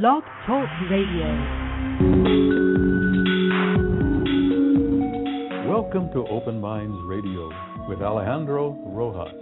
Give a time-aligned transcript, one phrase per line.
[0.00, 1.28] Blog Talk Radio.
[5.68, 7.50] Welcome to Open Minds Radio
[7.86, 9.34] with Alejandro Rojas.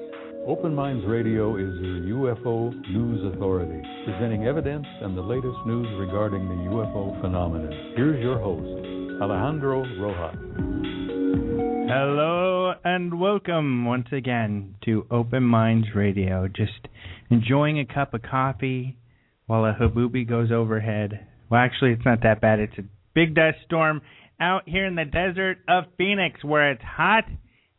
[0.48, 6.48] Open Minds Radio is your UFO news authority, presenting evidence and the latest news regarding
[6.48, 7.92] the UFO phenomenon.
[7.94, 10.36] Here's your host, Alejandro Rojas.
[11.88, 16.48] Hello and welcome once again to Open Minds Radio.
[16.48, 16.88] Just
[17.30, 18.96] enjoying a cup of coffee
[19.50, 21.26] while a haboob goes overhead.
[21.50, 22.60] Well, actually, it's not that bad.
[22.60, 22.84] It's a
[23.16, 24.00] big dust storm
[24.40, 27.24] out here in the desert of Phoenix where it's hot,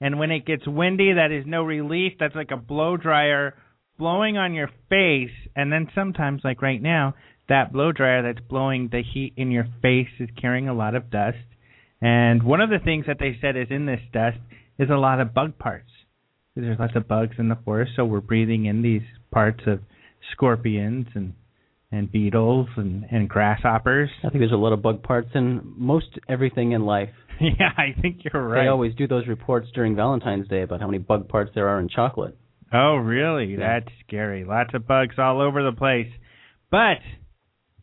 [0.02, 2.12] and when it gets windy, that is no relief.
[2.20, 3.56] That's like a blow dryer
[3.98, 7.16] blowing on your face, and then sometimes, like right now,
[7.48, 11.10] that blow dryer that's blowing the heat in your face is carrying a lot of
[11.10, 11.38] dust.
[12.02, 14.40] And one of the things that they said is in this dust
[14.78, 15.92] is a lot of bug parts.
[16.54, 19.80] There's lots of bugs in the forest, so we're breathing in these parts of
[20.34, 21.34] scorpions and
[21.92, 24.10] and beetles and and grasshoppers.
[24.20, 27.10] I think there's a lot of bug parts in most everything in life.
[27.42, 28.64] yeah, I think you're right.
[28.64, 31.80] They always do those reports during Valentine's Day about how many bug parts there are
[31.80, 32.38] in chocolate.
[32.74, 33.54] Oh, really?
[33.54, 33.80] Yeah.
[33.80, 34.46] That's scary.
[34.46, 36.08] Lots of bugs all over the place.
[36.70, 37.00] But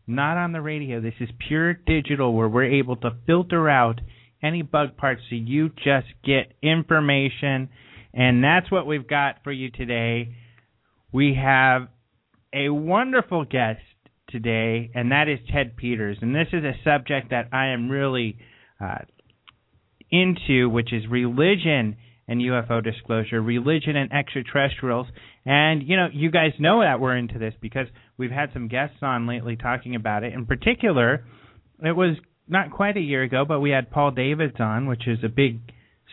[0.07, 1.01] not on the radio.
[1.01, 4.01] This is pure digital where we're able to filter out
[4.43, 7.69] any bug parts so you just get information.
[8.15, 10.35] And that's what we've got for you today.
[11.13, 11.89] We have
[12.55, 13.81] a wonderful guest
[14.29, 16.19] today, and that is Ted Peters.
[16.21, 18.39] And this is a subject that I am really
[18.81, 18.99] uh,
[20.11, 21.97] into, which is religion
[22.29, 25.07] and UFO disclosure, religion and extraterrestrials.
[25.47, 27.87] And, you know, you guys know that we're into this because
[28.19, 30.35] we've had some guests on lately talking about it.
[30.35, 31.25] In particular,
[31.83, 35.19] it was not quite a year ago, but we had Paul Davies on, which is
[35.25, 35.61] a big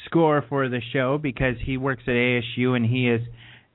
[0.06, 3.22] score for the show because he works at ASU and he is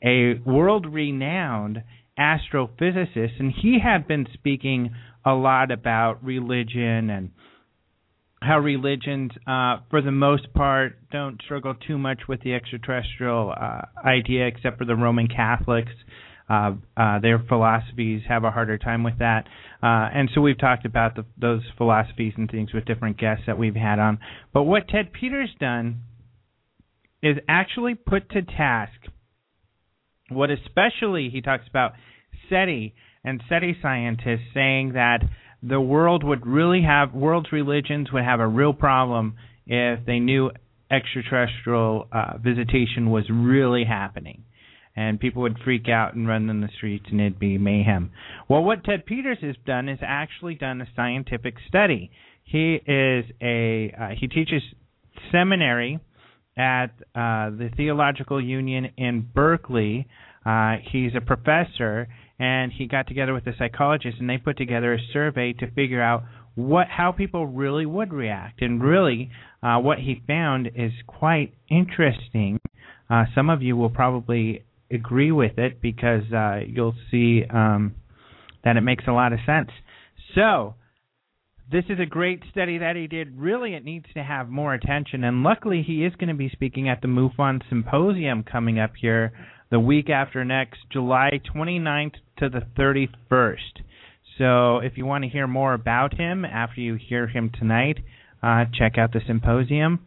[0.03, 1.83] a world renowned
[2.21, 3.39] astrophysicist.
[3.39, 4.91] And he had been speaking
[5.25, 7.31] a lot about religion and
[8.43, 13.83] how religions, uh, for the most part, don't struggle too much with the extraterrestrial uh,
[14.05, 15.93] idea, except for the Roman Catholics.
[16.49, 19.47] Uh, uh, their philosophies have a harder time with that,
[19.85, 23.57] uh, and so we've talked about the, those philosophies and things with different guests that
[23.57, 24.19] we've had on.
[24.53, 26.01] But what Ted Peters done
[27.23, 28.93] is actually put to task
[30.29, 31.93] what, especially he talks about
[32.51, 32.95] SETI
[33.25, 35.21] and SETI scientists saying that
[35.63, 40.51] the world would really have world's religions would have a real problem if they knew
[40.91, 44.43] extraterrestrial uh, visitation was really happening
[44.97, 48.11] and people would freak out and run in the streets and it'd be mayhem.
[48.49, 52.11] Well, what Ted Peters has done is actually done a scientific study.
[52.43, 54.63] He is a uh, he teaches
[55.31, 56.01] seminary
[56.57, 60.09] at uh, the Theological Union in Berkeley.
[60.45, 62.09] Uh, he's a professor
[62.41, 66.03] and he got together with a psychologist and they put together a survey to figure
[66.03, 66.25] out
[66.57, 69.31] what how people really would react and really
[69.63, 72.59] uh, what he found is quite interesting
[73.09, 77.95] uh, some of you will probably agree with it because uh, you'll see um,
[78.65, 79.71] that it makes a lot of sense
[80.35, 80.75] so
[81.71, 83.39] this is a great study that he did.
[83.39, 85.23] Really, it needs to have more attention.
[85.23, 89.33] And luckily, he is going to be speaking at the MUFON Symposium coming up here
[89.71, 93.83] the week after next, July 29th to the 31st.
[94.39, 97.99] So if you want to hear more about him after you hear him tonight,
[98.43, 100.01] uh, check out the symposium.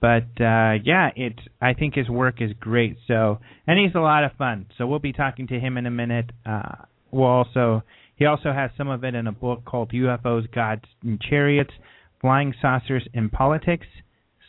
[0.00, 2.96] But uh, yeah, it's I think his work is great.
[3.06, 4.66] So and he's a lot of fun.
[4.76, 6.30] So we'll be talking to him in a minute.
[6.44, 7.82] Uh, we'll also
[8.16, 11.72] he also has some of it in a book called UFOs, Gods, and Chariots:
[12.20, 13.86] Flying Saucers in Politics,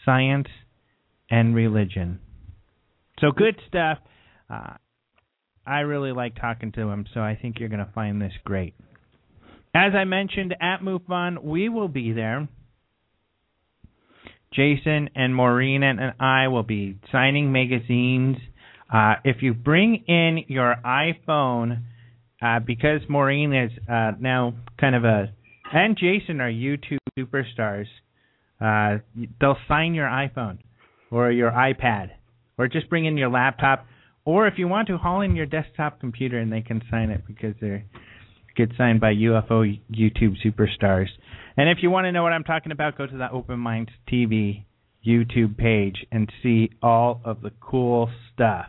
[0.03, 0.47] Science,
[1.30, 2.20] and Religion.
[3.20, 4.00] So good stuff.
[4.50, 4.73] Uh,
[5.66, 8.75] I really like talking to him, so I think you're going to find this great.
[9.73, 12.47] As I mentioned at MUFON, we will be there.
[14.53, 18.38] Jason and Maureen and I will be signing magazines.
[18.94, 21.84] Uh, if you bring in your iPhone,
[22.41, 25.34] uh, because Maureen is uh, now kind of a,
[25.73, 27.87] and Jason are YouTube superstars,
[28.61, 28.99] uh,
[29.41, 30.59] they'll sign your iPhone
[31.11, 32.11] or your iPad,
[32.58, 33.85] or just bring in your laptop
[34.25, 37.22] or if you want to, haul in your desktop computer and they can sign it
[37.27, 37.85] because they're
[38.55, 41.07] get signed by UFO YouTube superstars.
[41.57, 43.91] And if you want to know what I'm talking about, go to the Open Minds
[44.11, 44.63] TV
[45.05, 48.67] YouTube page and see all of the cool stuff.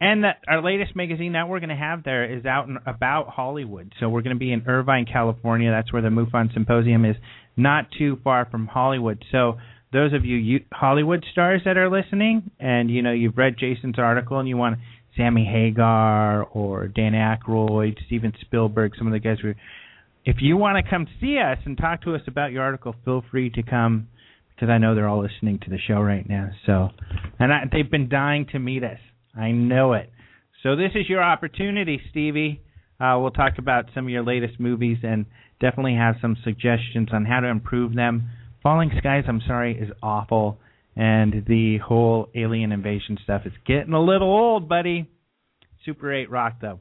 [0.00, 3.28] And that our latest magazine that we're going to have there is out and about
[3.28, 3.92] Hollywood.
[3.98, 5.70] So we're going to be in Irvine, California.
[5.70, 7.16] That's where the MUFON Symposium is,
[7.56, 9.24] not too far from Hollywood.
[9.32, 9.58] So
[9.92, 14.38] those of you Hollywood stars that are listening, and you know you've read Jason's article
[14.38, 14.78] and you want
[15.16, 19.54] Sammy Hagar or Dan Aykroyd, Steven Spielberg, some of the guys who
[20.24, 23.24] if you want to come see us and talk to us about your article, feel
[23.30, 24.08] free to come
[24.54, 26.50] because I know they're all listening to the show right now.
[26.66, 26.90] So,
[27.38, 28.98] and I, they've been dying to meet us.
[29.34, 30.10] I know it.
[30.62, 32.60] So this is your opportunity, Stevie.
[33.00, 35.24] Uh, we'll talk about some of your latest movies and
[35.60, 38.28] definitely have some suggestions on how to improve them.
[38.62, 40.58] Falling Skies, I'm sorry, is awful,
[40.96, 45.08] and the whole alien invasion stuff is getting a little old, buddy.
[45.84, 46.80] Super 8 rock though.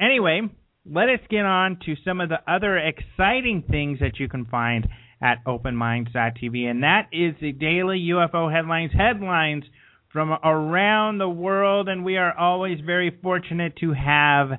[0.00, 0.42] Anyway,
[0.84, 4.86] let us get on to some of the other exciting things that you can find
[5.22, 9.64] at openminds.tv, and that is the daily UFO headlines headlines
[10.12, 14.50] from around the world, and we are always very fortunate to have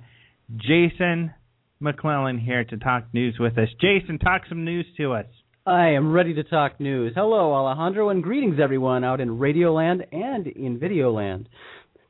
[0.55, 1.33] Jason
[1.79, 3.69] McClellan here to talk news with us.
[3.79, 5.27] Jason, talk some news to us.
[5.67, 7.11] I am ready to talk news.
[7.13, 11.47] Hello, Alejandro, and greetings everyone out in Radioland and in Videoland.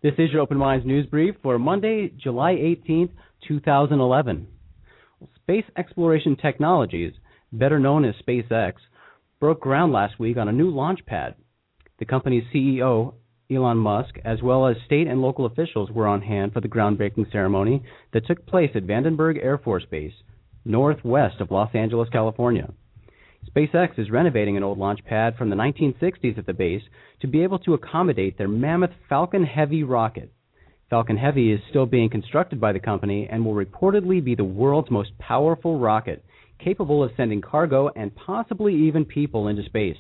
[0.03, 3.09] This is your Open Minds news brief for Monday, July 18th,
[3.47, 4.45] 2011.
[5.37, 7.13] Space Exploration Technologies,
[7.51, 8.73] better known as SpaceX,
[9.39, 11.33] broke ground last week on a new launch pad.
[11.97, 13.15] The company's CEO,
[13.49, 17.31] Elon Musk, as well as state and local officials were on hand for the groundbreaking
[17.31, 17.81] ceremony
[18.13, 20.13] that took place at Vandenberg Air Force Base,
[20.63, 22.71] northwest of Los Angeles, California.
[23.57, 26.83] SpaceX is renovating an old launch pad from the 1960s at the base
[27.21, 30.31] to be able to accommodate their mammoth Falcon Heavy rocket.
[30.91, 34.91] Falcon Heavy is still being constructed by the company and will reportedly be the world's
[34.91, 36.23] most powerful rocket,
[36.63, 39.97] capable of sending cargo and possibly even people into space.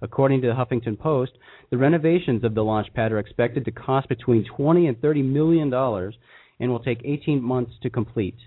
[0.00, 1.32] According to the Huffington Post,
[1.70, 5.68] the renovations of the launch pad are expected to cost between 20 and 30 million
[5.68, 6.14] dollars
[6.58, 8.38] and will take 18 months to complete.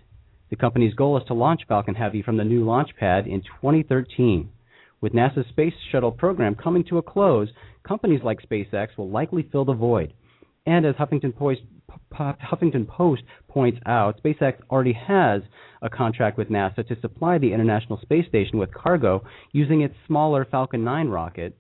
[0.50, 4.50] The company's goal is to launch Falcon Heavy from the new launch pad in 2013.
[5.02, 7.50] With NASA's space shuttle program coming to a close,
[7.88, 10.14] companies like SpaceX will likely fill the void.
[10.66, 11.62] And as Huffington Post,
[12.12, 15.42] Huffington Post points out, SpaceX already has
[15.82, 20.46] a contract with NASA to supply the International Space Station with cargo using its smaller
[20.46, 21.56] Falcon 9 rocket,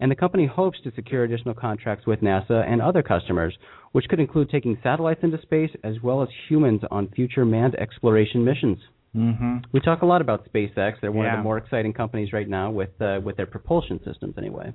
[0.00, 3.56] and the company hopes to secure additional contracts with NASA and other customers,
[3.92, 8.44] which could include taking satellites into space as well as humans on future manned exploration
[8.44, 8.78] missions.
[9.16, 9.58] Mm-hmm.
[9.72, 10.94] We talk a lot about SpaceX.
[11.00, 11.34] They're one Yeah.
[11.34, 14.72] of the more exciting companies right now with uh, with their propulsion systems, anyway.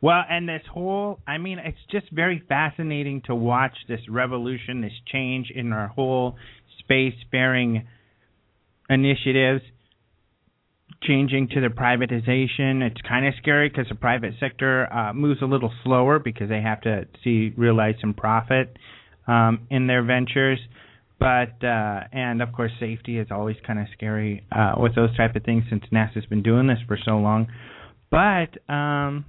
[0.00, 4.92] Well, and this whole, I mean, it's just very fascinating to watch this revolution, this
[5.06, 6.36] change in our whole
[6.88, 7.84] spacefaring
[8.90, 9.62] initiatives
[11.06, 12.82] changing to the privatization.
[12.82, 16.60] It's kind of scary because the private sector uh, moves a little slower because they
[16.60, 18.76] have to see realize some profit
[19.26, 20.58] um, in their ventures.
[21.18, 25.36] But uh, and of course, safety is always kind of scary uh, with those type
[25.36, 27.46] of things since NASA's been doing this for so long.
[28.10, 29.24] But um,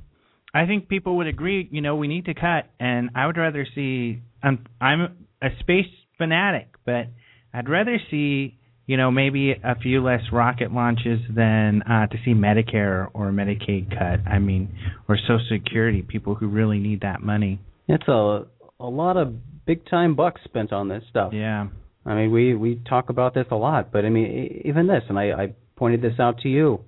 [0.54, 1.68] I think people would agree.
[1.72, 4.22] You know, we need to cut, and I would rather see.
[4.42, 5.86] I'm I'm a space
[6.18, 7.07] fanatic, but
[7.54, 12.34] I'd rather see you know maybe a few less rocket launches than uh, to see
[12.34, 14.28] Medicare or Medicaid cut.
[14.30, 14.76] I mean,
[15.08, 16.02] or Social Security.
[16.02, 17.60] People who really need that money.
[17.88, 18.46] It's a
[18.80, 19.34] a lot of
[19.66, 21.34] big time bucks spent on this stuff.
[21.34, 21.68] Yeah.
[22.06, 25.18] I mean, we we talk about this a lot, but I mean, even this, and
[25.18, 26.82] I, I pointed this out to you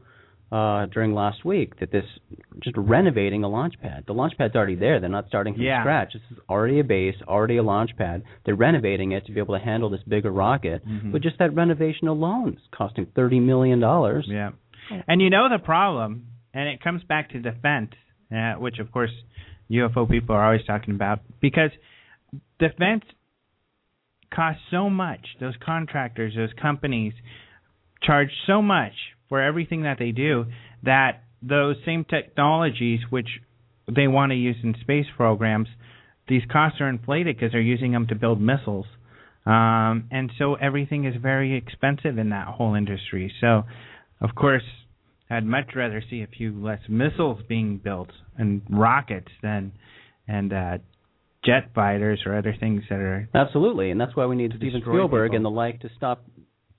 [0.51, 2.05] uh, during last week that this
[2.61, 4.05] just renovating a launch pad.
[4.07, 4.99] The launch pad's already there.
[4.99, 5.81] They're not starting from Yeah.
[5.81, 6.13] scratch.
[6.13, 8.23] This is already a base, already a launch pad.
[8.45, 10.87] They're renovating it to be able to handle this bigger rocket.
[10.87, 11.11] Mhm.
[11.11, 14.25] But just that renovation alone is costing thirty million dollars.
[14.27, 14.51] Yeah.
[15.07, 17.91] And you know the problem, and it comes back to defense,
[18.33, 19.11] uh, which of course
[19.69, 21.71] UFO people are always talking about, because
[22.57, 23.03] defense
[24.31, 25.35] costs so much.
[25.39, 27.13] Those contractors, those companies
[28.01, 28.93] charge so much
[29.29, 30.45] for everything that they do
[30.83, 33.27] that those same technologies which
[33.93, 35.67] they want to use in space programs,
[36.27, 38.85] these costs are inflated because they're using them to build missiles.
[39.45, 43.31] Um, and so everything is very expensive in that whole industry.
[43.39, 43.63] So,
[44.19, 44.63] of course,
[45.29, 49.71] I'd much rather see a few less missiles being built and rockets than
[50.27, 50.77] and uh,
[51.45, 53.29] jet fighters or other things that are.
[53.33, 55.37] Absolutely, and that's why we need Steven Spielberg people.
[55.37, 56.25] and the like to stop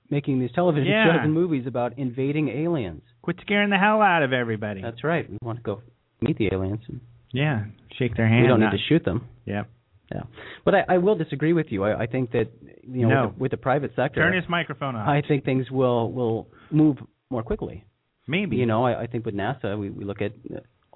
[0.09, 1.05] making these television Yeah.
[1.05, 3.01] shows and movies about invading aliens.
[3.21, 4.81] Quit scaring the hell out of everybody.
[4.81, 5.29] That's right.
[5.29, 5.81] We want to go
[6.21, 6.81] meet the aliens.
[6.87, 6.99] And
[7.31, 7.65] yeah,
[7.97, 8.41] shake their hand.
[8.43, 9.27] we don't need to shoot them.
[9.45, 9.63] Yeah.
[10.11, 10.21] Yeah,
[10.65, 11.83] but I, I will disagree with you.
[11.83, 12.45] I, I think that
[12.81, 13.21] you know No.
[13.27, 15.07] with, the, with the private sector, Turn his microphone off.
[15.07, 16.97] I think things will will move
[17.29, 17.85] more quickly.
[18.27, 18.55] Maybe.
[18.55, 20.31] You know, I, I think with NASA, we, we look at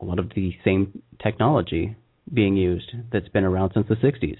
[0.01, 1.95] a lot of the same technology
[2.33, 4.37] being used that's been around since the '60s.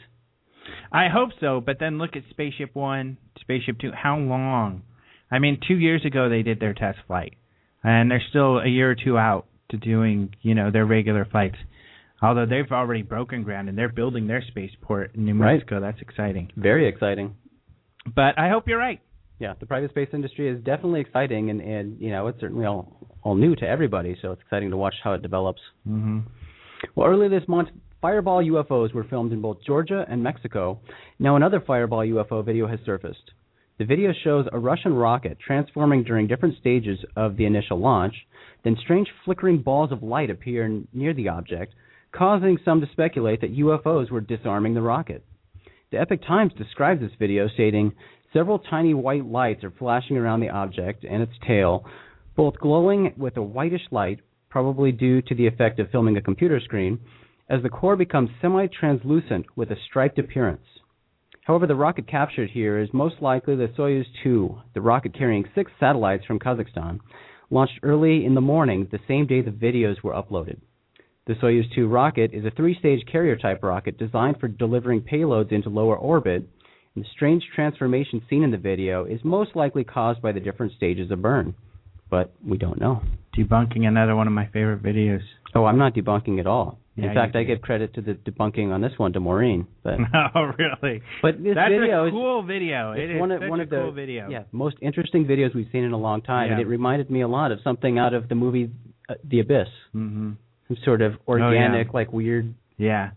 [0.92, 3.92] I hope so, but then look at Spaceship One, Spaceship Two.
[3.94, 4.82] How long?
[5.32, 7.36] I mean, two years ago they did their test flight,
[7.84, 11.58] and they're still a year or two out to doing, you know, their regular flights.
[12.22, 15.56] Although they've already broken ground and they're building their spaceport in New Right.
[15.56, 15.82] Mexico.
[15.82, 16.52] That's exciting.
[16.56, 17.36] Very exciting.
[18.16, 19.02] But I hope you're right.
[19.40, 23.18] Yeah, the private space industry is definitely exciting, and and you know it's certainly all
[23.24, 24.16] all new to everybody.
[24.22, 25.62] So it's exciting to watch how it develops.
[25.88, 26.20] Mm-hmm.
[26.96, 27.70] Well, earlier this month,
[28.04, 30.78] Fireball UFOs were filmed in both Georgia and Mexico.
[31.20, 33.32] Now another Fireball UFO video has surfaced.
[33.80, 38.14] The video shows a Russian rocket transforming during different stages of the initial launch.
[38.66, 41.76] Then strange flickering balls of light appear near the object,
[42.12, 45.24] causing some to speculate that UFOs were disarming the rocket.
[45.94, 47.94] The Epoch Times describes this video, stating,
[48.34, 51.86] Several tiny white lights are flashing around the object and its tail,
[52.36, 54.20] both glowing with a whitish light,
[54.50, 57.00] probably due to the effect of filming a computer screen,
[57.50, 60.66] as the core becomes semi translucent with a striped appearance.
[61.46, 65.72] However, the rocket captured here is most likely the Soyuz 2, the rocket carrying six
[65.78, 67.00] satellites from Kazakhstan,
[67.50, 70.60] launched early in the morning the same day the videos were uploaded.
[71.28, 75.52] The Soyuz 2 rocket is a three stage carrier type rocket designed for delivering payloads
[75.52, 76.48] into lower orbit,
[76.96, 80.74] and the strange transformation seen in the video is most likely caused by the different
[80.74, 81.56] stages of burn.
[82.10, 83.02] But we don't know.
[83.38, 85.24] Debunking another one of my favorite videos.
[85.56, 86.80] Oh, I'm not debunking at all.
[86.96, 89.66] Yeah, in fact, I give credit to the debunking on this one to Maureen.
[89.84, 89.96] But
[90.36, 91.02] oh, really?
[91.24, 92.92] but this That's video a is cool video.
[92.92, 94.30] It's is one of one a of the cool video.
[94.30, 97.28] yeah most interesting videos we've seen in a long time, and it reminded me a
[97.28, 98.70] lot of something out of the movie
[99.10, 99.68] uh, The Abyss.
[99.96, 100.32] Mm-hmm.
[100.68, 101.44] Some sort of Oh, yeah.
[101.46, 102.54] organic, like weird.
[102.78, 103.12] Yeah.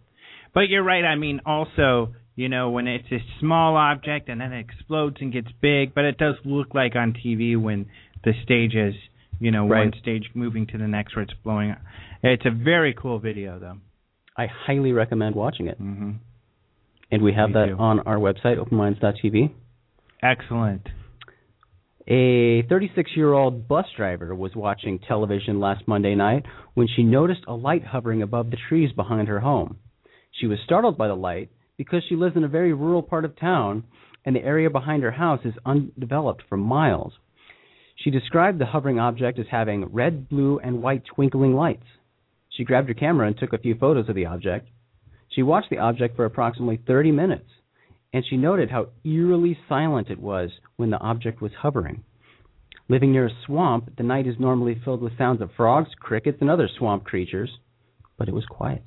[0.54, 1.04] But you're right.
[1.04, 5.33] I mean, also, you know, when it's a small object and then it explodes and
[5.33, 7.87] gets big, but it does look like on TV when
[8.25, 8.95] the stage is,
[9.38, 11.78] you know, one stage moving to the next where it's blowing up.
[12.33, 13.76] It's a very cool video, though.
[14.37, 16.12] I highly recommend watching it, hmm
[17.09, 17.76] and we have Me that too.
[17.78, 19.52] on our website, openminds.tv.
[20.25, 20.88] Excellent.
[22.09, 27.85] A 36-year-old bus driver was watching television last Monday night when she noticed a light
[27.85, 29.78] hovering above the trees behind her home.
[30.33, 33.38] She was startled by the light because she lives in a very rural part of
[33.38, 33.85] town
[34.25, 37.12] and the area behind her house is undeveloped for miles.
[37.95, 41.87] She described the hovering object as having red, blue, and white twinkling lights.
[42.56, 44.68] She grabbed her camera and took a few photos of the object.
[45.28, 47.50] She watched the object for approximately 30 minutes,
[48.12, 52.04] and she noted how eerily silent it was when the object was hovering.
[52.88, 56.48] Living near a swamp, the night is normally filled with sounds of frogs, crickets, and
[56.48, 57.58] other swamp creatures,
[58.16, 58.84] but it was quiet.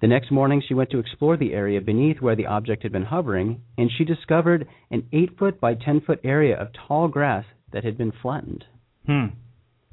[0.00, 3.04] The next morning, she went to explore the area beneath where the object had been
[3.04, 7.84] hovering, and she discovered an 8 foot by 10 foot area of tall grass that
[7.84, 8.64] had been flattened.
[9.04, 9.26] Hmm.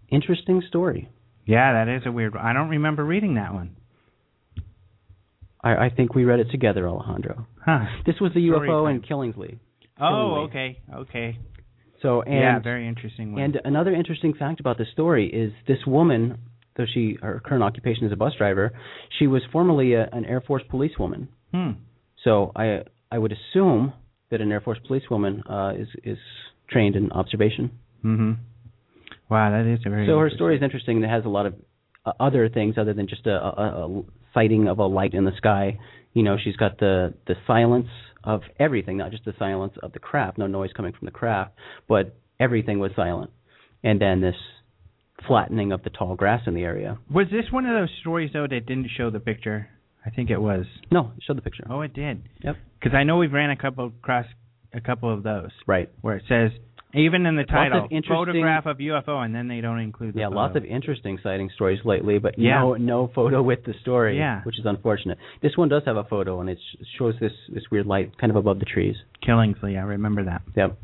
[0.10, 1.10] Interesting story.
[1.48, 2.46] Yeah, that is a weird one.
[2.46, 3.78] I don't remember reading that one.
[5.64, 7.48] I, I think we read it together, Alejandro.
[7.66, 7.86] Huh.
[8.06, 9.60] This was the Story UFO in Killingly.
[10.00, 10.80] Oh, okay.
[10.94, 11.38] Okay.
[12.02, 13.42] So, and yeah, very interesting one.
[13.42, 16.38] And another interesting fact about this story is this woman,
[16.76, 18.72] though she her current occupation is a bus driver,
[19.18, 21.30] she was formerly a, an Air Force policewoman.
[21.52, 21.72] hmm.
[22.24, 23.94] So I I would assume
[24.30, 26.18] that an Air Force policewoman uh, is is
[26.70, 27.72] trained in observation.
[28.02, 28.34] hmm
[29.30, 31.04] Wow, that is a very So her story is interesting.
[31.04, 31.56] It has a lot of
[32.06, 34.04] uh, other things other than just a, a, a
[34.34, 35.80] sighting of a light in the sky.
[36.14, 37.88] You know, she's got the the silence
[38.24, 41.52] of everything, not just the silence of the craft, no noise coming from the craft,
[41.88, 43.32] but everything was silent.
[43.84, 44.36] And then this
[45.28, 46.98] flattening of the tall grass in the area.
[47.12, 49.68] Was this one of those stories though that didn't show the picture?
[50.06, 50.66] I think it was.
[50.92, 51.66] No, show the picture.
[51.70, 52.24] Oh, it did.
[52.44, 52.56] Yep.
[52.80, 54.26] Because I know we've ran a couple across
[54.74, 55.90] a couple of those Right.
[56.02, 56.52] where it says
[56.98, 60.14] even in the title photograph of UFO, and then they don't include.
[60.14, 60.36] The Yeah, photo.
[60.38, 62.60] lots of interesting sighting stories lately, but Yeah.
[62.60, 64.42] no no photo with the story, Yeah.
[64.44, 65.18] which is unfortunate.
[65.42, 66.60] This one does have a photo, and it
[66.98, 68.96] shows this this weird light kind of above the trees.
[69.22, 69.78] Killingly.
[69.78, 70.42] I remember that.
[70.56, 70.78] Yep.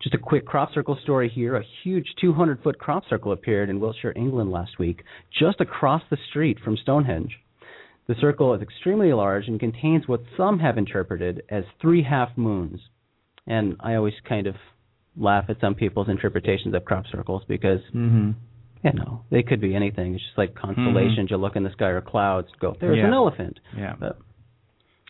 [0.00, 1.56] Just a quick crop circle story here.
[1.56, 6.18] A huge 200 foot crop circle appeared in Wiltshire, England last week, just across the
[6.28, 7.40] street from Stonehenge.
[8.06, 12.80] The circle is extremely large and contains what some have interpreted as three half moons.
[13.46, 14.56] And I always kind of
[15.16, 18.30] laugh at some people's interpretations of crop circles because, Mm-hmm.
[18.84, 20.14] you know, they could be anything.
[20.14, 21.30] It's just like constellations.
[21.30, 23.06] You look in the sky or clouds, go, there's Yeah.
[23.06, 23.58] an elephant.
[23.76, 23.94] Yeah.
[23.98, 24.18] But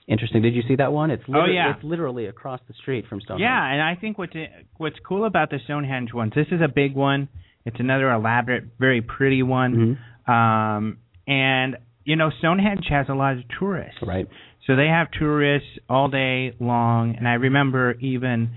[0.06, 0.42] interesting.
[0.42, 1.10] Did you see that one?
[1.10, 1.74] It's Oh, yeah.
[1.74, 3.40] it's literally across the street from Stonehenge.
[3.42, 4.34] Yeah, and I think what's
[4.76, 7.28] what's cool about the Stonehenge ones, this is a big one.
[7.64, 9.98] It's another elaborate, very pretty one.
[10.28, 10.30] Mhm.
[10.32, 14.02] Um, and you know, Stonehenge has a lot of tourists.
[14.02, 14.26] Right.
[14.66, 18.50] So they have tourists all day long, and I remember even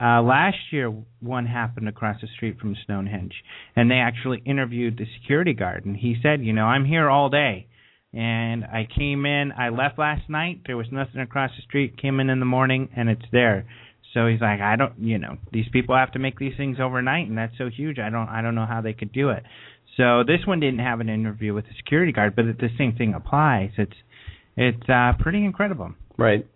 [0.00, 3.34] uh, last year one happened across the street from Stonehenge,
[3.74, 7.28] and they actually interviewed the security guard, and he said, you know, I'm here all
[7.28, 7.66] day,
[8.12, 12.20] and I came in, I left last night, there was nothing across the street, came
[12.20, 13.66] in in the morning, and it's there.
[14.14, 17.28] So he's like, I don't, you know, these people have to make these things overnight,
[17.28, 17.98] and that's so huge.
[17.98, 19.42] I don't, I don't know how they could do it.
[19.96, 23.14] So this one didn't have an interview with the security guard, but the same thing
[23.14, 23.70] applies.
[23.76, 23.92] It's,
[24.56, 25.92] it's uh, pretty incredible.
[26.16, 26.46] Right.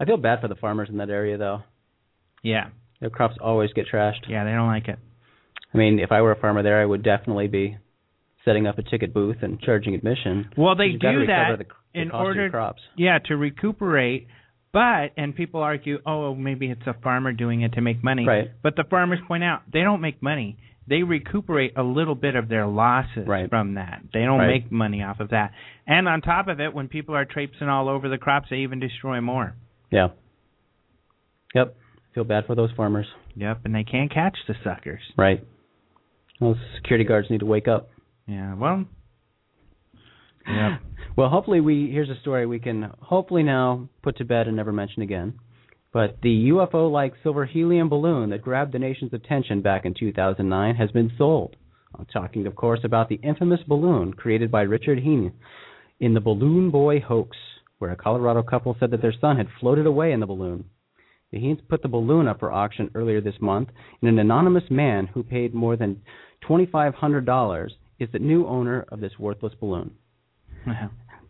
[0.00, 1.62] I feel bad for the farmers in that area, though.
[2.42, 2.68] Yeah.
[3.00, 4.28] Their crops always get trashed.
[4.28, 4.98] Yeah, they don't like it.
[5.74, 7.76] I mean, if I were a farmer there, I would definitely be
[8.44, 10.50] setting up a ticket booth and charging admission.
[10.56, 12.80] Well, they You've got to do that the, the in order crops.
[12.96, 14.28] Yeah, to recuperate.
[14.72, 18.26] But and people argue, oh, maybe it's a farmer doing it to make money.
[18.26, 18.50] Right.
[18.62, 20.58] But the farmers point out they don't make money.
[20.88, 23.48] They recuperate a little bit of their losses Right.
[23.48, 24.02] from that.
[24.12, 24.62] They don't Right.
[24.62, 25.52] make money off of that.
[25.86, 28.78] And on top of it, when people are traipsing all over the crops, they even
[28.78, 29.54] destroy more.
[29.90, 30.08] Yeah.
[31.54, 31.74] Yep.
[32.16, 33.06] Feel bad for those farmers.
[33.34, 35.02] Yep, and they can't catch the suckers.
[35.18, 35.46] Right.
[36.40, 37.90] Those security guards need to wake up.
[38.26, 38.86] Yeah, well.
[40.48, 40.80] Yep.
[41.16, 44.70] Well, hopefully we here's a story we can hopefully now put to bed and never
[44.70, 45.38] mention again.
[45.90, 50.90] But the UFO-like silver helium balloon that grabbed the nation's attention back in 2009 has
[50.90, 51.56] been sold.
[51.98, 55.32] I'm talking, of course, about the infamous balloon created by Richard Heene
[56.00, 57.34] in the Balloon Boy hoax,
[57.78, 60.66] where a Colorado couple said that their son had floated away in the balloon.
[61.32, 63.68] The Heenes put the balloon up for auction earlier this month,
[64.00, 66.00] and an anonymous man who paid more than
[66.48, 69.92] $2,500 is the new owner of this worthless balloon.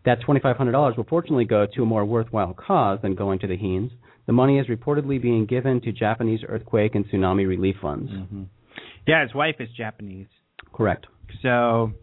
[0.05, 3.91] That $2,500 will fortunately go to a more worthwhile cause than going to the Heenes.
[4.25, 8.11] The money is reportedly being given to Japanese earthquake and tsunami relief funds.
[8.11, 8.43] hmm
[9.07, 10.27] Yeah, his wife is Japanese.
[10.73, 11.07] Correct.
[11.41, 11.93] So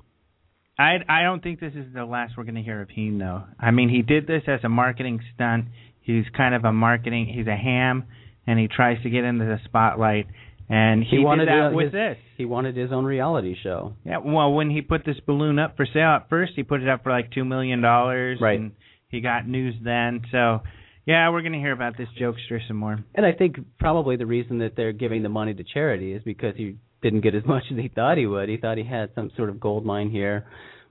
[0.79, 3.45] I I don't think this is the last we're going to hear of Heene though.
[3.59, 5.67] I mean, he did this as a marketing stunt.
[6.05, 7.27] He's kind of a marketing.
[7.27, 8.05] He's a ham,
[8.47, 10.27] and he tries to get into the spotlight.
[10.69, 12.19] And he, He wanted that to- with his- this.
[12.37, 13.95] He wanted his own reality show.
[14.05, 14.19] Yeah.
[14.19, 17.03] Well, when he put this balloon up for sale at first, he put it up
[17.03, 18.39] for like two million dollars.
[18.41, 18.59] Right.
[18.61, 18.73] And
[19.09, 20.23] he got news then.
[20.33, 20.61] So
[21.07, 22.99] yeah, we're going to hear about this jokester some more.
[23.15, 26.57] And I think probably the reason that they're giving the money to charity is because
[26.57, 28.49] he didn't get as much as he thought he would.
[28.49, 30.47] He thought he had some sort of gold mine here,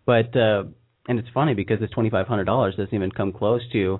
[0.05, 0.63] but uh
[1.09, 3.99] and it's funny because this twenty five hundred dollars doesn't even come close to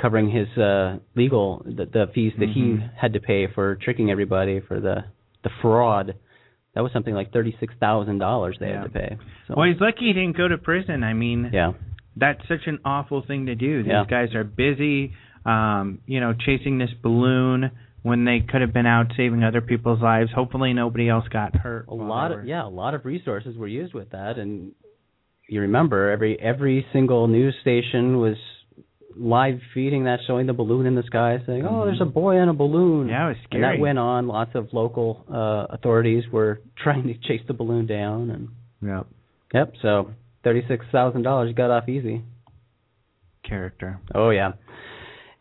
[0.00, 2.90] covering his uh legal the, the fees that he Mhm.
[2.96, 5.04] had to pay for tricking everybody for the
[5.44, 6.14] the fraud.
[6.74, 8.82] That was something like thirty six thousand dollars they Yeah.
[8.82, 9.16] had to pay.
[9.48, 11.02] So Well, he's lucky he didn't go to prison.
[11.04, 11.72] I mean, yeah,
[12.16, 13.82] that's such an awful thing to do.
[13.82, 14.04] These Yeah.
[14.08, 15.12] guys are busy,
[15.44, 17.70] um, you know, chasing this balloon
[18.02, 20.32] when they could have been out saving other people's lives.
[20.32, 21.86] Hopefully, nobody else got hurt.
[21.88, 24.72] a lot of yeah, a lot of resources were used with that, and
[25.48, 28.36] you remember every every single news station was
[29.16, 32.48] live feeding that, showing the balloon in the sky, saying, "Oh, there's a boy on
[32.48, 33.10] a balloon." Mm-hmm.
[33.10, 34.26] Yeah, it was And that went on.
[34.28, 38.48] Lots of local uh authorities were trying to chase the balloon down, and
[38.82, 39.06] Yep.
[39.54, 39.72] yep.
[39.82, 40.10] So
[40.44, 42.22] thirty six thousand dollars got off easy.
[43.48, 44.00] Character.
[44.14, 44.52] Oh yeah.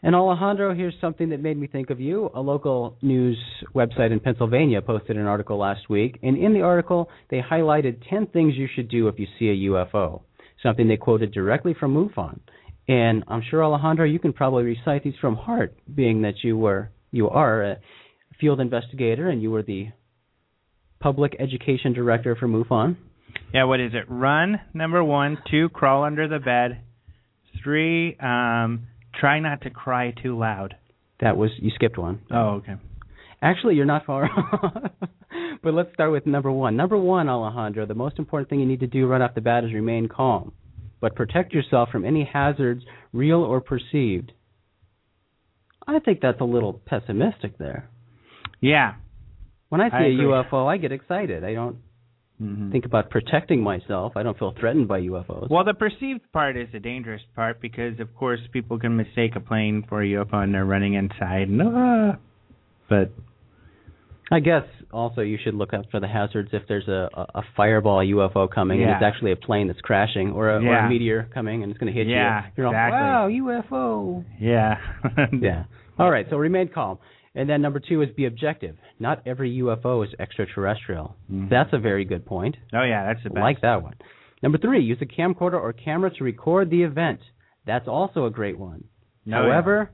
[0.04, 2.32] And Alejandro, here's something that made me think of you.
[2.34, 3.38] A local news
[3.76, 8.28] website in Pennsylvania posted an article last week, and in the article they highlighted 10
[8.28, 10.22] things you should do if you see a UFO.
[10.64, 12.40] Something they quoted directly from MUFON.
[12.88, 16.89] And I'm sure Alejandro, you can probably recite these from heart, being that you were
[17.12, 17.78] you are a
[18.39, 19.89] field investigator and you were the
[21.00, 22.96] public education director for MUFON.
[23.54, 24.06] Yeah, what is it?
[24.08, 25.38] Run, number one.
[25.50, 26.82] Two, crawl under the bed.
[27.63, 28.88] Three, um,
[29.20, 30.76] try not to cry too loud.
[31.20, 32.22] That was you skipped one.
[32.32, 32.76] Oh, okay.
[33.41, 34.91] Actually, you're not far off.
[35.63, 36.76] but let's start with number one.
[36.76, 39.63] Number one, Alejandro, the most important thing you need to do right off the bat
[39.63, 40.54] is remain calm,
[41.02, 44.32] but protect yourself from any hazards, real or perceived.
[45.86, 47.90] I think that's a little pessimistic there.
[48.62, 48.94] Yeah.
[49.70, 50.44] When I see I a.
[50.44, 51.44] UFO, I get excited.
[51.44, 51.78] I don't
[52.38, 54.14] hmm think about protecting myself.
[54.16, 55.50] I don't feel threatened by UFOs.
[55.50, 59.40] Well, the perceived part is the dangerous part because, of course, people can mistake a
[59.40, 61.50] plane for a UFO and they're running inside.
[61.50, 62.16] And, ah.
[62.90, 63.12] But
[64.32, 68.00] I guess also you should look out for the hazards if there's a, a, fireball
[68.00, 71.64] UFO coming and it's actually a plane that's crashing or a, or a meteor coming
[71.64, 72.52] and it's going to hit Yeah, you.
[72.58, 73.42] You're all, exactly.
[73.42, 74.26] wow, UFO.
[74.40, 74.76] yeah,
[75.42, 75.64] Yeah.
[76.00, 76.98] All right, so remain calm.
[77.34, 78.76] And then number two is be objective.
[79.00, 81.16] Not every UFO is extraterrestrial.
[81.32, 81.50] Mhm.
[81.50, 82.58] That's a very good point.
[82.74, 83.42] Oh yeah, that's the best.
[83.42, 83.96] Like that one.
[84.44, 87.20] Number three, use a camcorder or camera to record the event.
[87.66, 88.84] That's also a great one.
[88.84, 89.36] Oh, yeah.
[89.36, 89.92] However,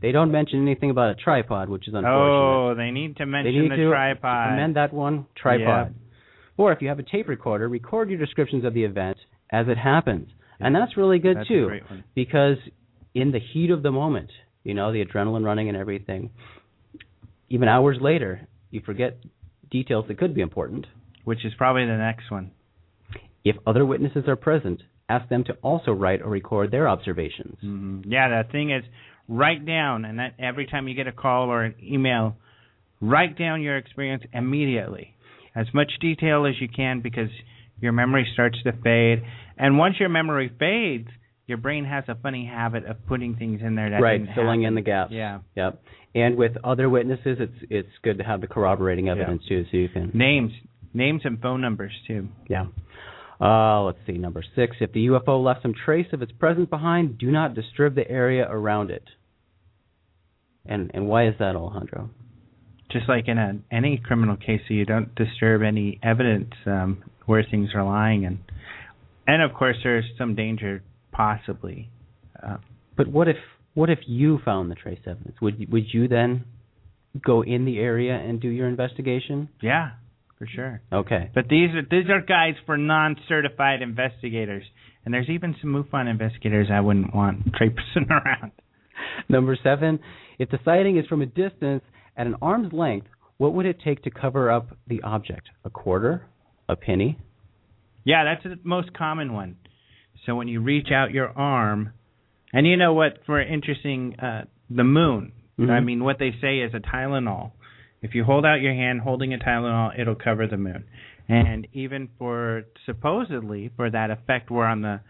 [0.00, 2.70] they don't mention anything about a tripod, which is unfortunate.
[2.70, 4.52] oh, they need to they mention need the to tripod.
[4.52, 5.94] amend that one tripod.
[6.58, 9.18] Or if you have a tape recorder, record your descriptions of the event
[9.50, 10.28] as it happens.
[10.58, 12.04] And that's really good That's a too great one.
[12.14, 12.56] because
[13.14, 14.30] in the heat of the moment,
[14.64, 16.30] you know, the adrenaline running and everything,
[17.48, 19.18] even hours later, you forget
[19.70, 20.86] details that could be important.
[21.24, 22.52] Which is probably the next one.
[23.44, 27.58] If other witnesses are present, ask them to also write or record their observations.
[27.60, 28.82] hmm Yeah, the thing is,
[29.28, 32.36] write down, and that every time you get a call or an email,
[33.00, 35.14] write down your experience immediately,
[35.54, 37.30] as much detail as you can, because
[37.80, 39.22] your memory starts to fade.
[39.58, 41.08] And once your memory fades,
[41.46, 44.62] your brain has a funny habit of putting things in there that right, didn't filling
[44.62, 44.68] happen.
[44.68, 45.12] in the gaps.
[45.12, 45.40] Yeah.
[45.54, 45.82] Yep.
[46.14, 49.88] And with other witnesses, it's it's good to have the corroborating evidence too, so you
[49.88, 50.10] can.
[50.14, 50.50] Names,
[50.94, 52.28] names and phone numbers too.
[52.48, 52.66] Yeah.
[53.40, 54.76] Uh, let's see, number six.
[54.80, 58.46] If the UFO left some trace of its presence behind, do not disturb the area
[58.48, 59.04] around it.
[60.64, 62.10] And and why is that, Alejandro?
[62.90, 67.44] Just like in a, any criminal case, so you don't disturb any evidence um, where
[67.48, 68.38] things are lying, and
[69.26, 71.90] and of course there's some danger possibly.
[72.42, 72.56] Uh,
[72.96, 73.36] But what if
[73.74, 75.36] what if you found the trace evidence?
[75.42, 76.44] Would would you then
[77.24, 79.48] go in the area and do your investigation?
[79.60, 79.90] yeah,
[80.38, 80.80] for sure.
[80.92, 81.30] Okay.
[81.34, 84.64] But these are these are guides for non-certified investigators,
[85.04, 88.52] and there's even some MUFON investigators I wouldn't want traipsing around.
[89.28, 89.98] Number seven,
[90.38, 91.82] if the sighting is from a distance
[92.16, 93.06] at an arm's length,
[93.38, 95.48] what would it take to cover up the object?
[95.64, 96.26] A quarter?
[96.68, 97.18] A penny?
[98.04, 99.56] Yeah, that's the most common one.
[100.24, 101.92] So when you reach out your arm,
[102.52, 103.18] and you know what?
[103.26, 105.32] For interesting, uh, the moon.
[105.58, 105.70] Mhm.
[105.70, 107.52] I mean, what they say is a Tylenol.
[108.06, 110.84] If you hold out your hand holding a Tylenol, it'll cover the moon.
[111.28, 115.00] And even for supposedly for that effect, where on the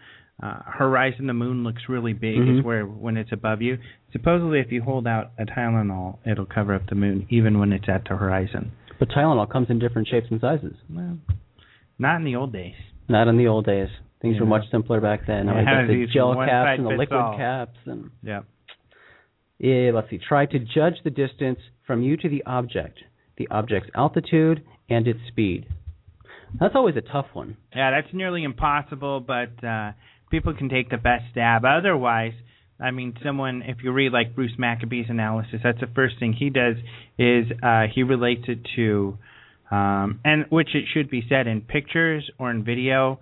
[0.42, 2.58] uh, horizon the moon looks really big, Mhm.
[2.58, 3.78] is where when it's above you.
[4.12, 7.88] Supposedly, if you hold out a Tylenol, it'll cover up the moon, even when it's
[7.88, 8.72] at the horizon.
[8.98, 10.74] But Tylenol comes in different shapes and sizes.
[10.90, 11.18] Well,
[11.98, 12.76] not in the old days.
[13.08, 13.88] Not in the old days.
[14.20, 14.40] Things Yeah.
[14.40, 15.46] were much simpler back then.
[15.48, 17.36] Yeah, we the gel caps and the liquid all.
[17.36, 18.40] caps and Yeah.
[19.58, 20.18] Yeah, let's see.
[20.18, 22.98] Try to judge the distance from you to the object,
[23.38, 25.66] the object's altitude and its speed.
[26.60, 27.56] That's always a tough one.
[27.74, 29.92] Yeah, that's nearly impossible, but uh,
[30.30, 31.64] people can take the best stab.
[31.64, 32.32] Otherwise,
[32.80, 36.50] I mean, someone if you read like Bruce Maccabee's analysis, that's the first thing he
[36.50, 36.76] does
[37.18, 39.18] is uh, he relates it to,
[39.70, 43.18] um, and which it should be said in pictures or in video.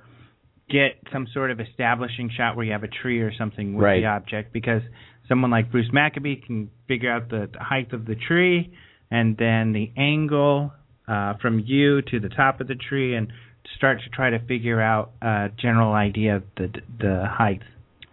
[0.68, 4.01] Get some sort of establishing shot where you have a tree or something with Right.
[4.01, 4.81] the object, because
[5.29, 8.73] someone like Bruce Maccabee can figure out the, height of the tree
[9.11, 10.73] and then the angle
[11.09, 13.29] uh, from you to the top of the tree and
[13.77, 17.63] start to try to figure out a general idea of the the height.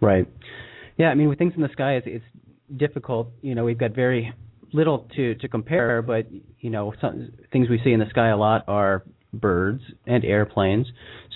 [0.00, 0.26] Right.
[0.98, 2.24] Yeah, I mean, with things in the sky, it's, it's
[2.76, 3.28] difficult.
[3.40, 4.32] You know, we've got very
[4.72, 6.26] little to to compare, but
[6.60, 10.86] you know, some things we see in the sky a lot are birds and airplanes.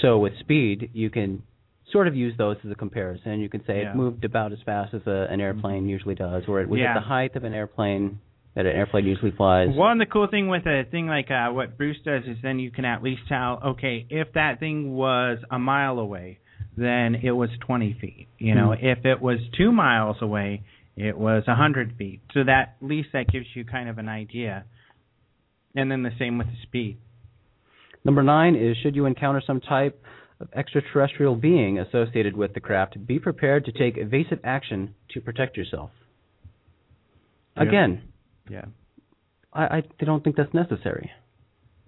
[0.03, 1.43] So with speed, you can
[1.92, 3.40] sort of use those as a comparison.
[3.40, 3.90] You can say Yeah.
[3.92, 6.90] it moved about as fast as a, an airplane usually does, or it was Yeah.
[6.90, 8.18] at the height of an airplane
[8.55, 9.68] that an airplane usually flies.
[9.75, 12.70] One the cool thing with a thing like uh, what Bruce does is then you
[12.70, 16.38] can at least tell, okay, if that thing was a mile away,
[16.77, 18.29] then it was 20 feet.
[18.38, 18.85] You know, Hmm.
[18.85, 20.62] if it was two miles away,
[20.96, 22.20] it was 100 feet.
[22.33, 24.64] So that at least that gives you kind of an idea.
[25.75, 26.96] And then the same with the speed.
[28.05, 30.01] Number nine is should you encounter some type
[30.40, 35.57] of extraterrestrial being associated with the craft, be prepared to take evasive action to protect
[35.57, 35.90] yourself.
[37.57, 37.62] Yeah.
[37.62, 38.03] Again,
[38.51, 38.64] Yeah.
[39.53, 41.11] I, I don't think that's necessary.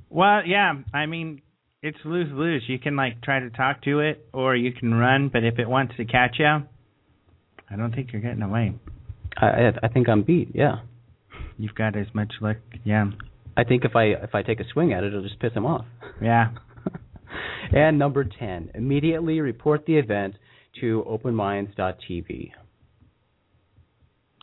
[0.08, 0.72] Well, yeah.
[0.94, 1.42] I mean,
[1.82, 2.64] it's lose lose.
[2.66, 5.28] You can like try to talk to it, or you can run.
[5.28, 8.74] But if it wants to catch you, I don't think you're getting away.
[9.36, 10.52] I, I I think I'm beat.
[10.54, 10.76] Yeah,
[11.58, 12.56] You've got as much luck.
[12.84, 13.10] Yeah.
[13.56, 15.66] I think if I if I take a swing at it, it'll just piss him
[15.66, 15.84] off.
[16.22, 16.52] Yeah.
[17.72, 20.34] And number ten, immediately report the event
[20.80, 22.50] to openminds.tv.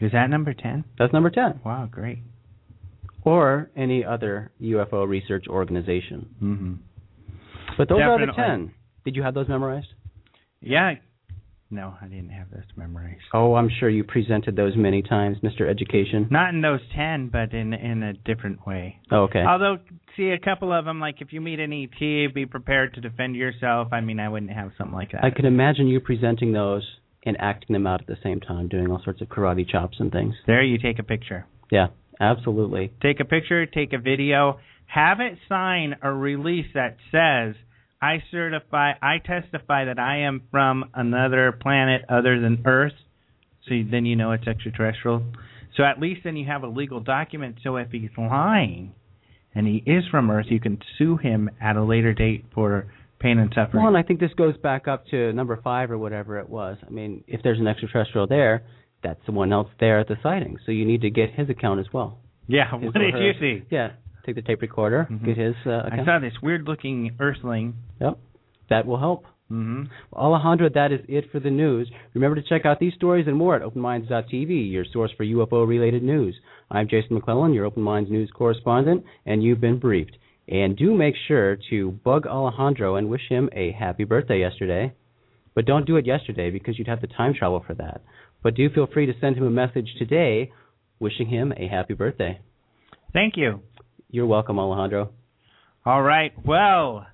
[0.01, 0.83] Is that number ten?
[0.99, 2.19] That's number ten, Wow, great.
[3.23, 6.35] or any other UFO research organization.
[6.43, 6.73] Mm-hmm.
[7.77, 8.73] But those are the ten.
[9.05, 9.87] Did you have those memorized?
[10.61, 10.95] Yeah.
[11.75, 13.21] No, I didn't have those memorized.
[13.33, 15.69] Oh, I'm sure you presented those many times, Mr.
[15.69, 16.27] Education.
[16.31, 19.01] Not in those ten, but in in a different way.
[19.11, 19.43] Oh, okay.
[19.45, 19.79] Although,
[20.15, 23.35] see, a couple of them, like if you meet an ET, be prepared to defend
[23.35, 23.89] yourself.
[23.91, 25.25] I mean, I wouldn't have something like that.
[25.25, 26.83] I can imagine you presenting those
[27.25, 30.13] and acting them out at the same time, doing all sorts of karate chops and
[30.13, 30.35] things.
[30.47, 31.45] There, you take a picture.
[31.69, 31.87] Yeah,
[32.21, 32.93] absolutely.
[33.01, 37.55] Take a picture, take a video, have it sign a release that says,
[38.05, 42.93] I certify, I testify that I am from another planet other than Earth.
[43.67, 45.23] So you- then you know it's extraterrestrial.
[45.75, 47.57] So at least then you have a legal document.
[47.63, 48.91] So if he's lying
[49.55, 52.85] and he is from Earth, you can sue him at a later date for
[53.19, 53.81] pain and suffering.
[53.83, 56.77] Well, and I think this goes back up to number five or whatever it was.
[56.85, 58.63] I mean, if there's an extraterrestrial there,
[59.01, 60.57] that's someone else there at the sighting.
[60.65, 62.19] So you need to get his account as well.
[62.47, 63.63] yeah, His what did her- you see?
[63.71, 63.91] Yeah,
[64.25, 65.25] take the tape recorder, Mhm.
[65.25, 67.75] get his uh, I saw this weird looking earthling.
[68.01, 68.17] Yep,
[68.69, 69.25] that will help.
[69.47, 71.91] hmm Alejandro, that is it for the news.
[72.15, 76.01] Remember to check out these stories and more at OpenMinds.tv, your source for UFO related
[76.01, 76.35] news.
[76.71, 80.17] I'm Jason McClellan, your Open Minds news correspondent, and you've been briefed.
[80.47, 84.93] And do make sure to bug Alejandro and wish him a happy birthday yesterday.
[85.53, 88.01] But don't do it yesterday because you'd have to time travel for that.
[88.43, 90.51] But do feel free to send him a message today
[90.99, 92.39] wishing him a happy birthday.
[93.13, 93.61] Thank you.
[94.09, 95.11] You're welcome, Alejandro.
[95.85, 96.33] All right.
[96.45, 97.05] Well,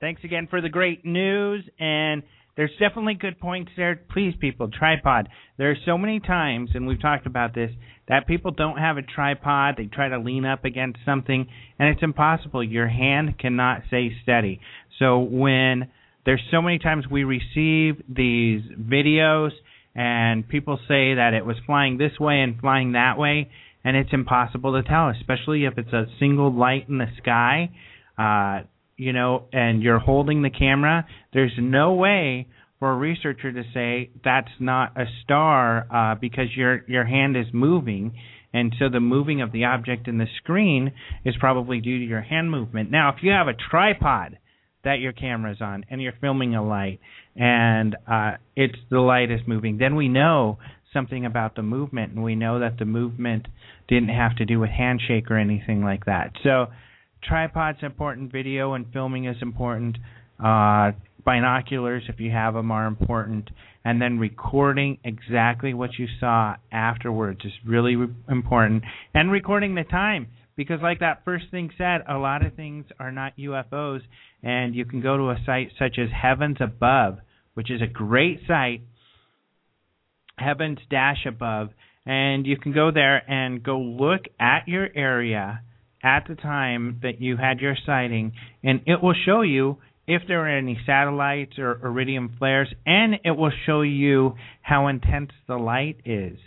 [0.00, 1.64] thanks again for the great news.
[1.78, 2.22] And
[2.56, 4.00] there's definitely good points there.
[4.10, 5.28] Please, people, tripod.
[5.58, 7.70] There are so many times, and we've talked about this,
[8.08, 9.74] that people don't have a tripod.
[9.76, 11.46] They try to lean up against something,
[11.78, 12.64] and it's impossible.
[12.64, 14.60] Your hand cannot stay steady.
[14.98, 15.88] So when
[16.24, 19.50] there's so many times we receive these videos
[19.94, 23.50] and people say that it was flying this way and flying that way,
[23.84, 27.70] and it's impossible to tell, especially if it's a single light in the sky,
[28.18, 31.06] uh, you know, and you're holding the camera.
[31.32, 36.84] There's no way for a researcher to say that's not a star uh, because your
[36.88, 38.14] your hand is moving,
[38.52, 40.92] and so the moving of the object in the screen
[41.24, 42.90] is probably due to your hand movement.
[42.90, 44.38] Now, if you have a tripod
[44.84, 47.00] that your camera's on and you're filming a light
[47.36, 50.58] and uh, it's the light is moving, then we know
[50.92, 53.46] something about the movement, and we know that the movement
[53.88, 56.32] didn't have to do with handshake or anything like that.
[56.42, 56.66] So,
[57.22, 59.98] tripod's important, video and filming is important.
[60.42, 60.92] Uh,
[61.24, 63.50] binoculars, if you have them, are important,
[63.84, 69.84] and then recording exactly what you saw afterwards is really re- important, and recording the
[69.84, 74.00] time because like that first thing said a lot of things are not UFOs
[74.42, 77.18] and you can go to a site such as Heavens Above
[77.58, 78.82] which is a great site,
[80.38, 81.70] Heavens Dash Above,
[82.06, 85.62] and you can go there and go look at your area
[86.02, 90.40] at the time that you had your sighting, and it will show you if there
[90.40, 96.00] are any satellites or iridium flares, and it will show you how intense the light
[96.04, 96.38] is.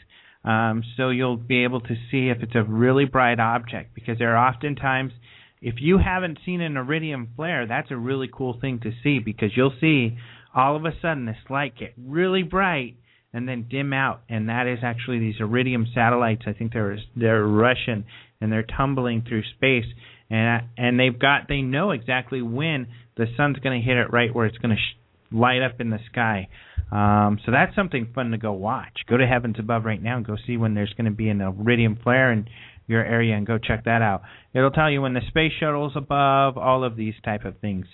[0.44, 4.36] Um, so you'll be able to see if it's a really bright object, because there
[4.36, 5.14] are oftentimes,
[5.62, 9.52] if you haven't seen an iridium flare, that's a really cool thing to see because
[9.56, 10.18] you'll see
[10.56, 12.96] all of a sudden this light get really bright
[13.34, 16.44] and then dim out and that is actually these iridium satellites.
[16.46, 18.06] I think they're they're russian
[18.40, 19.86] and they're tumbling through space
[20.30, 24.34] and and they've got they know exactly when the sun's going to hit it right
[24.34, 24.98] where it's going to sh-
[25.32, 26.50] light up in the sky.
[26.92, 29.06] Um, so that's something fun to go watch.
[29.08, 31.40] Go to heavens above right now and go see when there's going to be an
[31.40, 32.48] iridium flare in
[32.88, 34.24] your area and go check that out.
[34.54, 37.86] It'll tell you when the space shuttle's above all of these type of things.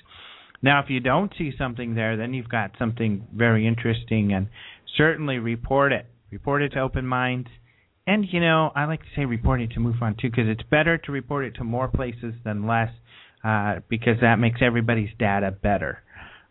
[0.62, 4.48] Now, if you don't see something there, then you've got something very interesting, and
[4.98, 6.06] certainly report it.
[6.32, 7.48] Report it to Open Minds.
[8.06, 10.98] And, you know, I like to say report it to MUFON too, because it's better
[10.98, 12.90] to report it to more places than less,
[13.44, 16.00] uh, because that makes everybody's data better.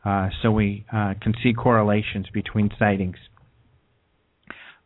[0.05, 3.17] Uh, so we uh, can see correlations between sightings.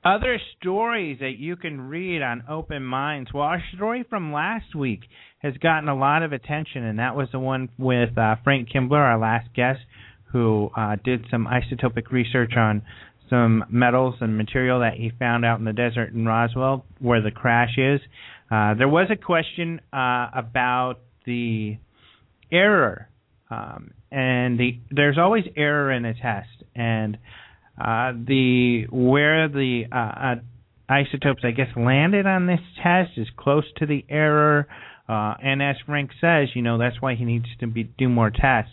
[0.02, 3.30] Other stories that you can read on Open Minds.
[3.34, 5.00] Well, our story from last week
[5.40, 8.96] has gotten a lot of attention, and that was the one with uh, Frank Kimbler,
[8.98, 9.80] our last guest,
[10.32, 12.80] who uh, did some isotopic research on
[13.30, 17.30] some metals and material that he found out in the desert in Roswell, where the
[17.30, 18.00] crash is.
[18.50, 21.78] Uh, there was a question uh, about the
[22.50, 23.08] error,
[23.48, 27.16] um, and the there's always error in a test, and
[27.80, 30.34] uh, the where the uh, uh,
[30.88, 34.66] isotopes, I guess, landed on this test is close to the error.
[35.08, 38.30] Uh, and as Frank says, you know, that's why he needs to be do more
[38.30, 38.72] tests.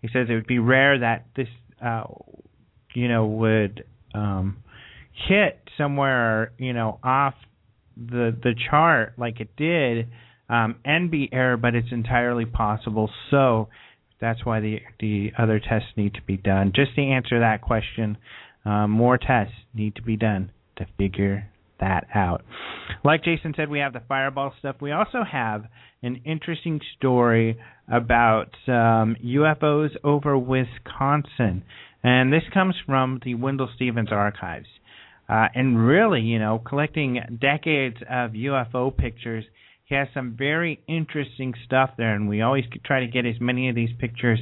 [0.00, 1.48] He says it would be rare that this,
[2.94, 4.58] you know, would um,
[5.28, 7.34] hit somewhere, you know, off
[7.96, 10.08] the the chart like it did,
[10.48, 13.10] um, and be error, but it's entirely possible.
[13.30, 13.68] So
[14.20, 16.72] that's why the the other tests need to be done.
[16.74, 18.18] Just to answer that question,
[18.64, 21.48] uh, more tests need to be done to figure
[21.80, 22.44] that out.
[23.04, 24.76] Like Jason said, we have the fireball stuff.
[24.80, 25.64] We also have
[26.02, 27.58] an interesting story
[27.90, 31.64] about um, UFOs over Wisconsin.
[32.02, 34.68] And this comes from the Wendell Stevens archives.
[35.28, 39.44] Uh, and really, you know, collecting decades of UFO pictures,
[39.84, 42.14] he has some very interesting stuff there.
[42.14, 44.38] And we always try to get as many of these pictures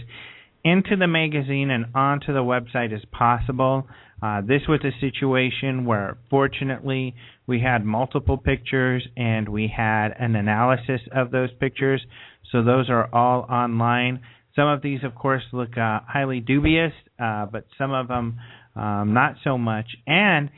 [0.65, 3.87] into the magazine and onto the website as possible.
[4.23, 7.15] Uh, this was a situation where, fortunately,
[7.47, 12.05] we had multiple pictures and we had an analysis of those pictures.
[12.51, 14.21] So those are all online.
[14.55, 18.39] Some of these, of course, look uh, highly dubious, uh, but some of them
[18.75, 19.87] um, not so much.
[20.07, 20.51] And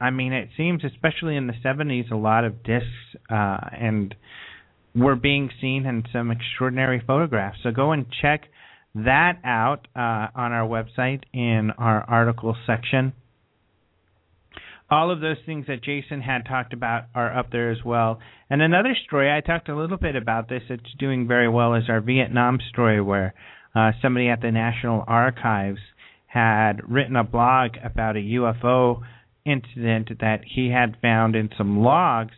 [0.00, 2.88] I mean, it seems, especially in the 70s, a lot of discs
[3.30, 4.14] uh, and
[4.94, 7.58] were being seen in some extraordinary photographs.
[7.62, 8.42] So go and check
[8.94, 13.12] that out uh, on our website in our article section.
[14.90, 18.18] All of those things that Jason had talked about are up there as well.
[18.50, 21.84] And another story, I talked a little bit about this, it's doing very well, is
[21.88, 23.32] our Vietnam story, where
[23.74, 25.78] uh, somebody at the National Archives
[26.32, 29.02] had written a blog about a UFO
[29.44, 32.32] incident that he had found in some logs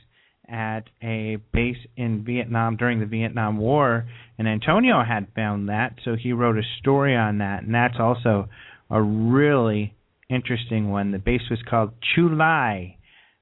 [0.48, 4.04] at a base in Vietnam during the Vietnam War,
[4.36, 8.48] and Antonio had found that, so he wrote a story on that, and that's also
[8.90, 9.94] a really
[10.28, 11.12] interesting one.
[11.12, 12.96] The base was called Chu Lai,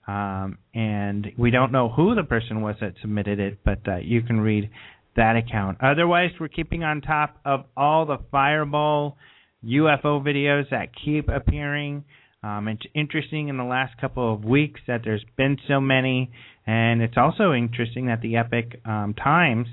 [0.07, 4.21] um, and we don't know who the person was that submitted it, but uh, you
[4.21, 4.69] can read
[5.17, 5.79] that account.
[5.83, 9.17] Otherwise, we're keeping on top of all the Fireball
[9.65, 12.05] UFO videos that keep appearing.
[12.43, 16.31] Um, it's interesting in the last couple of weeks that there's been so many,
[16.67, 19.69] and it's also interesting that the Epoch um, Times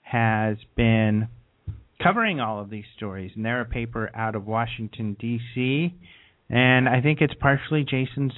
[0.00, 1.28] has been
[2.02, 5.94] covering all of these stories, and they're a paper out of Washington D.C.
[6.48, 8.32] And I think it's partially Jason's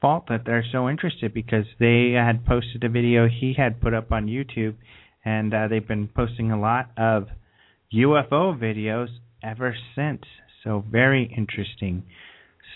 [0.00, 4.10] fault that they're so interested because they had posted a video he had put up
[4.10, 4.74] on YouTube,
[5.24, 7.28] and uh, they've been posting a lot of
[7.94, 9.08] UFO videos
[9.42, 10.22] ever since.
[10.64, 12.04] So very interesting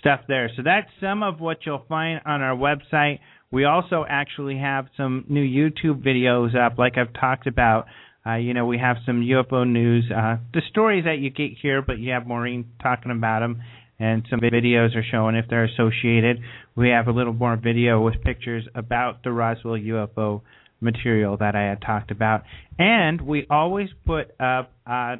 [0.01, 0.51] stuff there.
[0.57, 3.20] So that's some of what you'll find on our website.
[3.51, 7.87] We also actually have some new YouTube videos up, like I've talked about.
[8.25, 11.83] Uh, you know, we have some UFO news, uh, the stories that you get here,
[11.83, 13.61] but you have Maureen talking about them,
[13.98, 16.38] and some videos are showing if they're associated.
[16.77, 20.42] We have a little more video with pictures about the Roswell UFO
[20.81, 22.42] material that I had talked about,
[22.79, 24.72] and we always put up.
[24.87, 25.16] Uh,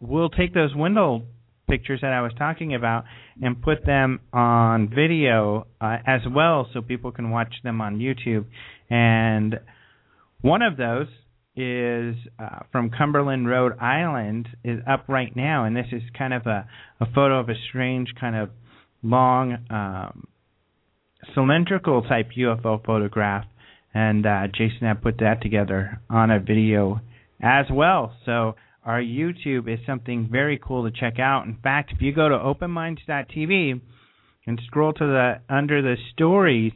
[0.00, 1.22] we'll take those window
[1.68, 3.04] pictures that I was talking about
[3.42, 8.46] and put them on video uh, as well so people can watch them on YouTube.
[8.90, 9.60] And
[10.40, 11.08] one of those
[11.54, 16.46] is uh, from Cumberland, Rhode Island, is up right now, and this is kind of
[16.46, 16.66] a,
[17.00, 18.50] a photo of a strange kind of
[19.02, 20.28] long um,
[21.34, 23.44] cylindrical type UFO photograph.
[23.92, 27.00] And uh, Jason had put that together on a video
[27.42, 28.14] as well.
[28.24, 28.54] So
[28.88, 31.44] our YouTube is something very cool to check out.
[31.44, 33.82] In fact, if you go to openminds.tv
[34.46, 36.72] and scroll to the under the stories,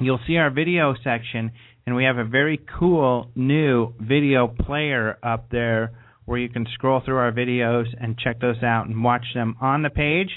[0.00, 1.52] you'll see our video section
[1.84, 5.92] and we have a very cool new video player up there
[6.24, 9.82] where you can scroll through our videos and check those out and watch them on
[9.82, 10.30] the page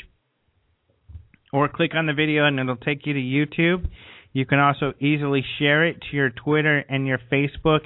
[1.53, 3.87] or click on the video and it'll take you to YouTube.
[4.33, 7.81] You can also easily share it to your Twitter and your Facebook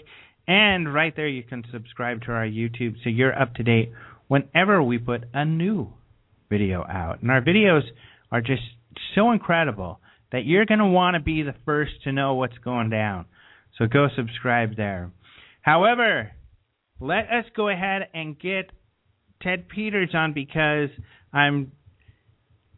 [0.48, 3.92] and right there, you can subscribe to our YouTube so you're up to date
[4.28, 5.94] whenever we put a new
[6.50, 7.22] video out.
[7.22, 7.82] And our videos
[8.32, 8.62] are just
[9.16, 10.00] so incredible
[10.32, 13.26] that you're going to want to be the first to know what's going down.
[13.78, 15.12] So go subscribe there.
[15.62, 16.32] However,
[17.00, 18.72] let us go ahead and get
[19.42, 20.90] Ted Peters on because
[21.34, 21.74] I'm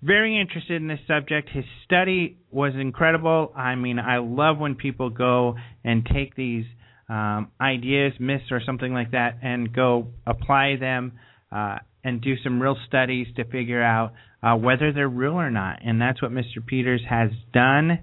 [0.02, 1.50] very interested in this subject.
[1.50, 3.52] His study was incredible.
[3.56, 6.66] I mean, I love when people go and take these
[7.10, 11.14] um, ideas, myths, or something like that, and go apply them
[11.52, 15.80] uh, and do some real studies to figure out uh, whether they're real or not.
[15.84, 16.66] And that's what Mr.
[16.66, 18.00] Peters has done.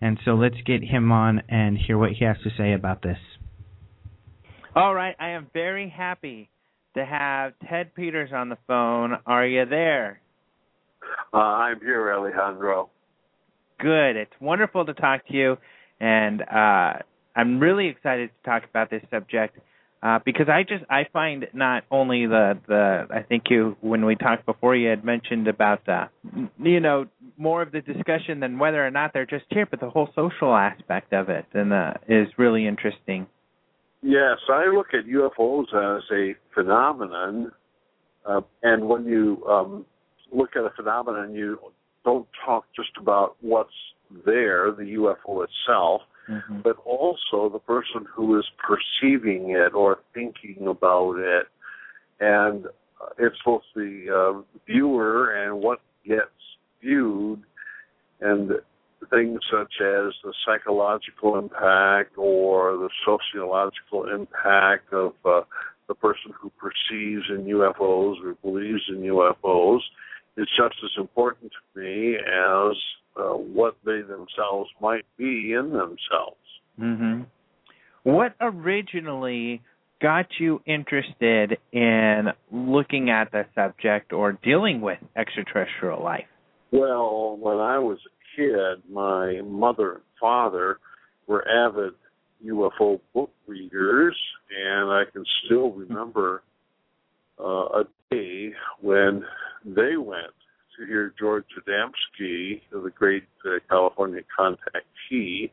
[0.00, 3.18] And so let's get him on and hear what he has to say about this.
[4.74, 6.50] All right, I am very happy
[6.94, 9.14] to have Ted Peters on the phone.
[9.26, 10.20] Are you there?
[11.32, 12.90] Uh, I'm here, Alejandro.
[13.80, 14.16] Good.
[14.16, 15.56] It's wonderful to talk to you.
[16.00, 16.92] And uh,
[17.38, 19.56] I'm really excited to talk about this subject
[20.02, 24.16] uh, because I just I find not only the the I think you when we
[24.16, 26.08] talked before you had mentioned about the
[26.58, 29.88] you know more of the discussion than whether or not they're just here, but the
[29.88, 33.28] whole social aspect of it and uh, is really interesting.
[34.02, 37.52] Yes, I look at UFOs as a phenomenon,
[38.26, 39.86] uh, and when you um,
[40.32, 41.60] look at a phenomenon, you
[42.04, 43.70] don't talk just about what's
[44.26, 46.60] there, the UFO itself mm-hmm.
[46.62, 51.46] but also the person who is perceiving it or thinking about it.
[52.20, 52.66] And
[53.18, 56.30] it's both the uh, viewer and what gets
[56.82, 57.42] viewed,
[58.20, 58.50] and
[59.10, 65.42] things such as the psychological impact or the sociological impact of uh,
[65.86, 69.80] the person who perceives in UFOs or believes in UFOs
[70.38, 72.76] is just as important to me as
[73.16, 76.36] uh, what they themselves might be in themselves.
[76.80, 77.22] Mm-hmm.
[78.04, 79.60] What originally
[80.00, 86.26] got you interested in looking at the subject or dealing with extraterrestrial life?
[86.70, 90.78] Well, when I was a kid, my mother and father
[91.26, 91.94] were avid
[92.46, 94.16] UFO book readers,
[94.56, 96.42] and I can still remember
[97.40, 99.24] uh, a day when
[99.64, 100.32] they went
[100.78, 105.50] to hear George Adamski, the great uh, California contactee,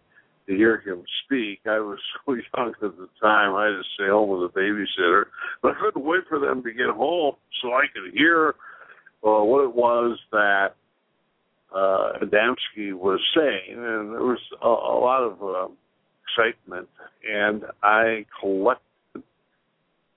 [0.48, 1.60] to hear him speak.
[1.66, 5.26] I was so young at the time, I had to stay home with a babysitter,
[5.62, 8.56] but I couldn't wait for them to get home so I could hear
[9.24, 10.76] uh, what it was that
[11.74, 15.74] uh, Adamski was saying, and there was a, a lot of uh,
[16.24, 16.88] excitement.
[17.28, 18.82] And I collected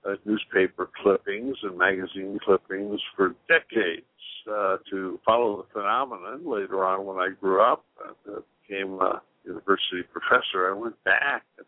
[0.05, 4.05] uh, newspaper clippings and magazine clippings for decades
[4.51, 6.41] uh, to follow the phenomenon.
[6.45, 11.43] Later on, when I grew up and uh, became a university professor, I went back.
[11.57, 11.67] And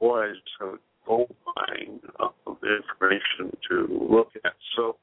[0.00, 4.54] boy, I just had a gold mine of information to look at.
[4.76, 4.96] So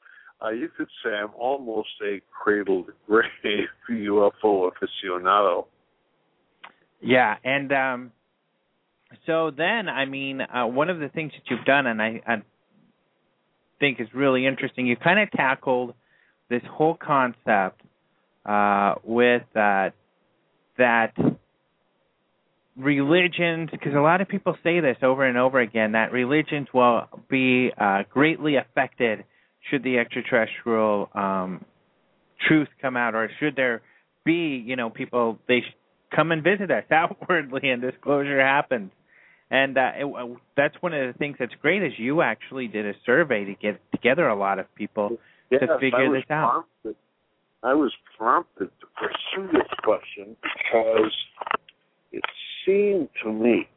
[0.43, 5.65] uh, you could say I'm almost a cradle to grave UFO aficionado.
[7.01, 8.11] Yeah, and um,
[9.26, 12.36] so then, I mean, uh, one of the things that you've done, and I, I
[13.80, 15.93] think is really interesting, you kind of tackled
[16.49, 17.82] this whole concept
[18.45, 19.89] uh, with uh,
[20.78, 21.13] that
[22.76, 27.07] religions, because a lot of people say this over and over again, that religions will
[27.30, 29.24] be uh, greatly affected
[29.70, 31.66] should the extraterrestrial um,
[32.47, 33.82] truth come out, or should there
[34.24, 35.63] be, you know, people they
[36.16, 38.91] come and visit us outwardly and disclosure happens.
[39.55, 42.91] And uh, it, that's one of the things that's great is you actually did a
[43.05, 45.17] survey to get together a lot of people
[45.49, 46.65] yes, to figure this out.
[46.83, 46.95] Prompted,
[47.63, 51.13] I was prompted to pursue this question because
[52.11, 52.23] it
[52.65, 53.69] seemed to me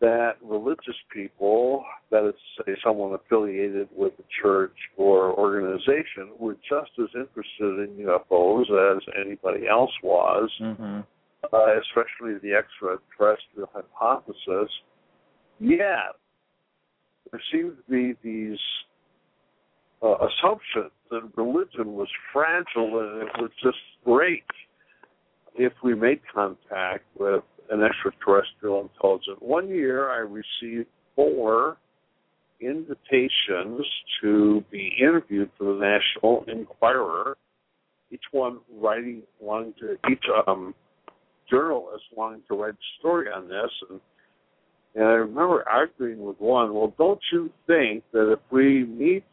[0.00, 2.34] that religious people, that is,
[2.64, 9.02] say, someone affiliated with a church or organization, were just as interested in UFOs as
[9.24, 10.50] anybody else was.
[10.60, 11.00] Mm-hmm
[11.52, 14.70] uh, especially the extraterrestrial hypothesis,
[15.58, 16.10] yeah,
[17.30, 18.58] there seemed to be these
[20.02, 24.44] uh, assumptions that religion was fragile and it was just great
[25.54, 29.38] if we made contact with an extraterrestrial intelligence.
[29.40, 31.76] One year I received four
[32.60, 33.84] invitations
[34.22, 37.36] to be interviewed for the National Enquirer,
[38.10, 40.74] each one writing one to each um,
[41.52, 44.00] journalists wanting to write a story on this, and
[44.94, 46.74] and I remember arguing with one.
[46.74, 49.24] Well, don't you think that if we meet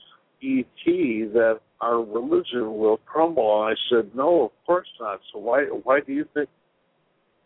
[0.41, 3.65] ET, that our religion will crumble?
[3.65, 5.19] And I said, no, of course not.
[5.33, 6.49] So why why do you think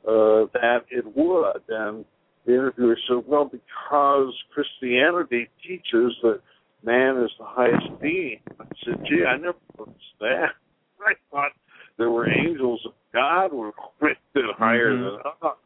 [0.07, 1.61] uh, that it would?
[1.69, 2.05] And
[2.45, 6.41] the interviewer said, well, because Christianity teaches that
[6.83, 8.41] man is the highest being.
[8.59, 10.49] I said, gee, I never noticed that.
[11.05, 11.51] I thought
[11.97, 15.03] there were angels God were rated higher mm-hmm.
[15.03, 15.57] than us.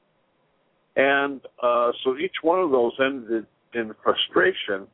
[0.95, 4.87] And uh, so each one of those ended in frustration.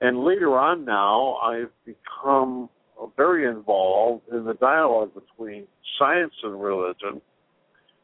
[0.00, 2.68] And later on now, I've become
[3.16, 5.66] very involved in the dialogue between
[5.98, 7.20] science and religion,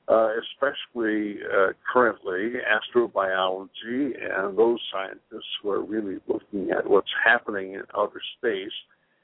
[0.08, 7.74] uh, especially uh, currently astrobiology and those scientists who are really looking at what's happening
[7.74, 8.72] in outer space.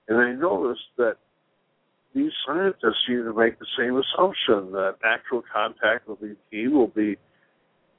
[0.09, 1.17] And I noticed that
[2.15, 7.17] these scientists seem to make the same assumption that actual contact with ET will be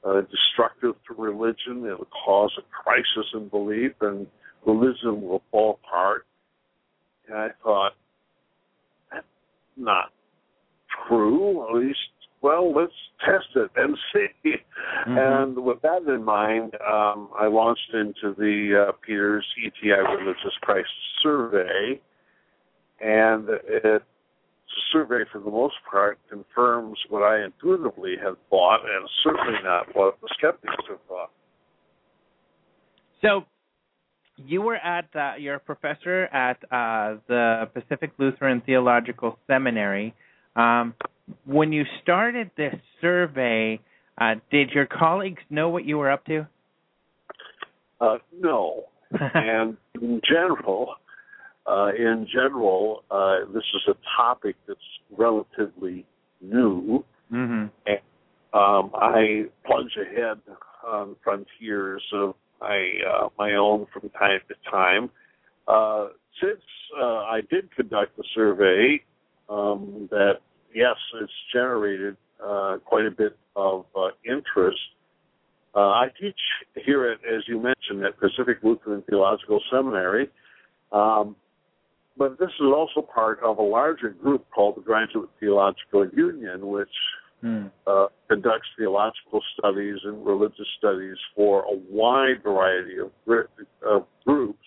[0.04, 1.84] uh, destructive to religion.
[1.84, 4.26] It'll cause a crisis in belief, and
[4.64, 6.26] religion will fall apart.
[7.28, 7.92] And I thought,
[9.12, 9.26] that's
[9.76, 10.12] not
[11.06, 11.68] true.
[11.68, 11.98] At least,
[12.40, 14.54] well, let's test it and see.
[15.06, 15.18] Mm-hmm.
[15.18, 20.88] And with that in mind, um, I launched into the uh, Peters ETI Religious Crisis
[21.22, 22.00] Survey
[23.00, 24.02] and it
[24.92, 30.18] survey for the most part confirms what I intuitively had thought, and certainly not what
[30.20, 31.30] the skeptics have thought.
[33.22, 33.44] So,
[34.36, 40.14] you were at uh, you're a professor at uh, the Pacific Lutheran Theological Seminary.
[40.54, 40.94] Um,
[41.44, 43.80] when you started this survey,
[44.18, 46.46] uh, did your colleagues know what you were up to?
[48.00, 50.94] Uh, no, and in general,
[51.66, 54.78] uh, in general, uh, this is a topic that's
[55.16, 56.06] relatively
[56.40, 57.04] new.
[57.32, 57.66] Mm-hmm.
[57.86, 57.98] And,
[58.52, 60.38] um, I plunge ahead
[60.86, 65.10] on frontiers of my uh, my own from time to time.
[65.66, 66.08] Uh,
[66.40, 66.62] since
[66.98, 69.02] uh, I did conduct the survey,
[69.48, 70.34] um, that
[70.72, 73.84] yes, it's generated uh, quite a bit of
[74.24, 74.78] interest.
[75.74, 76.38] I teach
[76.86, 80.30] here at, as you mentioned, at Pacific Lutheran Theological Seminary.
[80.90, 81.36] Um,
[82.16, 86.88] but this is also part of a larger group called the Graduate Theological Union, which
[87.40, 87.66] hmm.
[87.86, 93.10] uh, conducts theological studies and religious studies for a wide variety of,
[93.86, 94.58] of groups.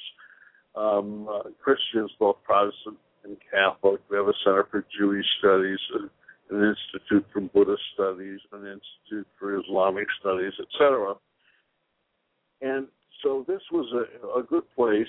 [0.75, 3.99] Um, uh, Christians, both Protestant and Catholic.
[4.09, 5.79] We have a Center for Jewish Studies,
[6.51, 11.15] an Institute for Buddhist Studies, an Institute for Islamic Studies, etc.
[12.61, 12.87] And
[13.23, 15.07] so this was a, a good place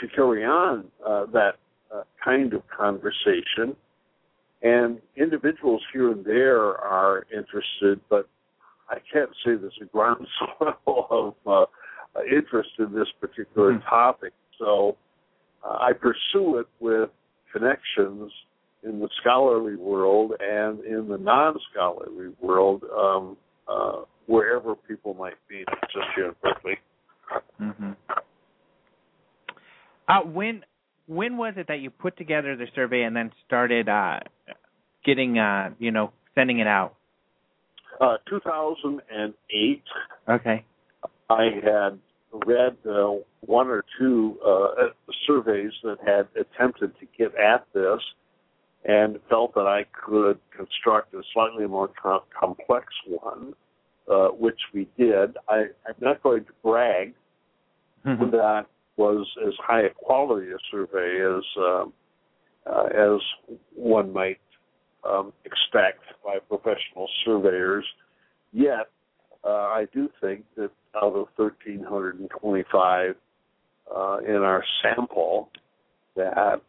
[0.00, 1.52] to carry on uh, that
[1.94, 3.76] uh, kind of conversation.
[4.62, 8.28] And individuals here and there are interested, but
[8.90, 10.76] I can't say there's a groundswell
[11.46, 11.68] of
[12.16, 13.88] uh, interest in this particular mm-hmm.
[13.88, 14.32] topic.
[14.58, 14.96] So
[15.64, 17.10] uh, I pursue it with
[17.52, 18.32] connections
[18.82, 23.36] in the scholarly world and in the non-scholarly world, um,
[23.68, 26.78] uh, wherever people might be, just here in Berkeley.
[27.60, 27.92] Mm-hmm.
[30.08, 30.64] Uh, when
[31.06, 34.20] when was it that you put together the survey and then started uh,
[35.04, 36.94] getting uh, you know sending it out?
[38.00, 39.82] Uh, 2008.
[40.28, 40.64] Okay.
[41.30, 41.98] I had
[42.46, 44.88] read uh, one or two uh,
[45.26, 48.00] surveys that had attempted to get at this
[48.84, 53.54] and felt that I could construct a slightly more com- complex one,
[54.10, 55.36] uh, which we did.
[55.48, 57.14] I, am not going to brag
[58.06, 58.30] mm-hmm.
[58.30, 58.66] that
[58.98, 61.92] was as high a quality a survey as um,
[62.66, 63.20] uh, as
[63.74, 64.40] one might
[65.08, 67.84] um, expect by professional surveyors.
[68.52, 68.90] Yet,
[69.44, 73.14] uh, I do think that out of 1,325
[73.94, 75.50] uh, in our sample,
[76.16, 76.60] that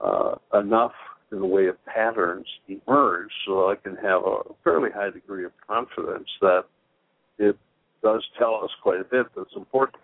[0.00, 0.92] uh, enough
[1.32, 5.52] in the way of patterns emerge so I can have a fairly high degree of
[5.66, 6.64] confidence that
[7.38, 7.56] it
[8.02, 10.02] does tell us quite a bit that's important.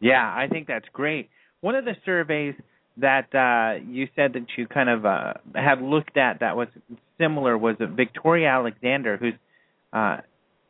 [0.00, 1.28] Yeah, I think that's great.
[1.60, 2.54] One of the surveys
[2.98, 6.68] that uh, you said that you kind of uh, have looked at that was
[7.18, 9.34] similar was Victoria Alexander, who's
[9.92, 10.18] uh,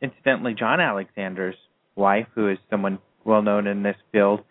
[0.01, 1.55] incidentally John Alexander's
[1.95, 4.41] wife, who is someone well known in this field.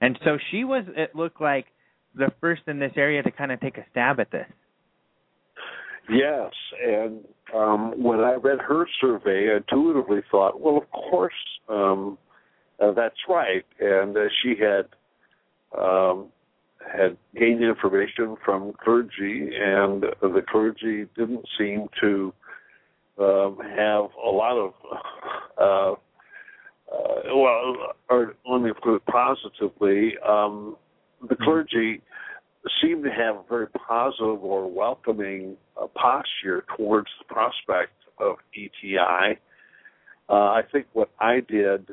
[0.00, 1.66] And so she was, it looked like,
[2.14, 4.46] the first in this area to kind of take a stab at this.
[6.10, 6.50] Yes,
[6.84, 7.20] and
[7.54, 11.34] um, when I read her survey, I intuitively thought, well, of course,
[11.68, 12.18] um,
[12.80, 13.64] uh, that's right.
[13.80, 14.86] And uh, she had
[15.78, 16.28] um,
[16.80, 22.32] had gained information from clergy, and the clergy didn't seem to
[23.18, 24.72] um, have a lot of,
[25.58, 25.92] uh,
[26.92, 30.76] uh, well, or let me put it positively, um,
[31.20, 31.44] the mm-hmm.
[31.44, 32.00] clergy
[32.82, 39.38] seemed to have a very positive or welcoming uh, posture towards the prospect of ETI.
[40.28, 41.88] Uh, I think what I did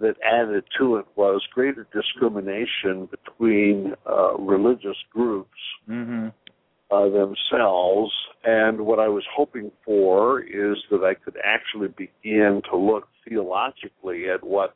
[0.00, 5.50] that added to it was greater discrimination between uh, religious groups
[5.88, 6.28] mm-hmm.
[6.90, 8.12] uh, themselves.
[8.44, 14.30] And what I was hoping for is that I could actually begin to look theologically
[14.30, 14.74] at what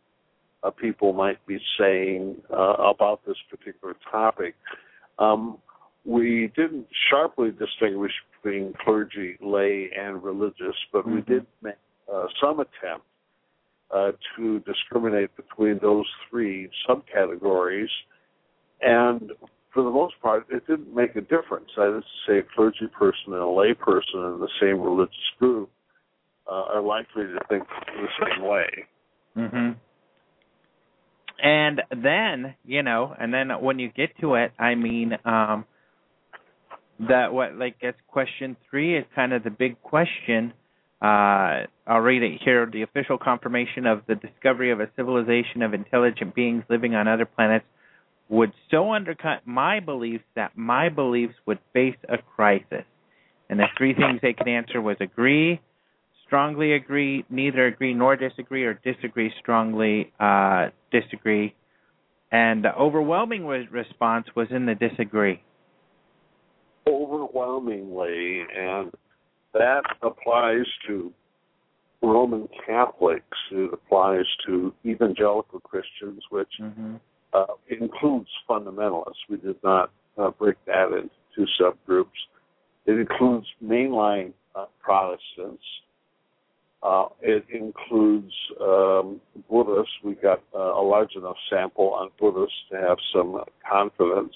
[0.63, 4.55] uh, people might be saying uh, about this particular topic.
[5.19, 5.59] Um,
[6.05, 8.13] we didn't sharply distinguish
[8.43, 11.15] between clergy, lay, and religious, but mm-hmm.
[11.15, 11.77] we did make
[12.13, 13.07] uh, some attempt
[13.95, 17.89] uh, to discriminate between those three subcategories.
[18.81, 19.31] And
[19.73, 21.71] for the most part, it didn't make a difference.
[21.77, 25.15] That is to say, a clergy person and a lay person in the same religious
[25.39, 25.71] group
[26.51, 28.67] uh, are likely to think the same way.
[29.37, 29.71] Mm-hmm.
[31.43, 35.65] And then, you know, and then when you get to it, I mean, um,
[37.09, 40.53] that what like guess question three is kind of the big question.
[41.05, 42.65] Uh, I'll read it here.
[42.65, 47.27] The official confirmation of the discovery of a civilization of intelligent beings living on other
[47.27, 47.67] planets
[48.31, 52.87] would so undercut my beliefs that my beliefs would face a crisis.
[53.51, 55.61] And the three things they could answer was agree,
[56.27, 61.55] strongly agree, neither agree nor disagree, or disagree strongly, uh, disagree.
[62.33, 65.43] And the overwhelming response was in the disagree.
[66.89, 68.91] Overwhelmingly, and
[69.55, 71.13] that applies to
[72.03, 73.39] Roman Catholics.
[73.51, 76.97] It applies to evangelical Christians, which mm-hmm.
[77.33, 79.25] uh, includes fundamentalists.
[79.29, 82.07] We did not uh, break that into two subgroups.
[82.87, 85.63] It includes mainline uh, Protestants
[86.85, 89.19] uh, it includes um,
[89.51, 89.95] Buddhists.
[90.05, 94.35] We got uh, a large enough sample on Buddhists to have some confidence.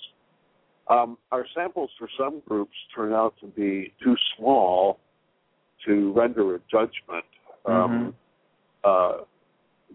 [0.88, 4.98] Um, our samples for some groups turn out to be too small
[5.86, 7.24] to render a judgment.
[7.66, 8.14] Um,
[8.84, 9.20] mm-hmm.
[9.20, 9.24] uh,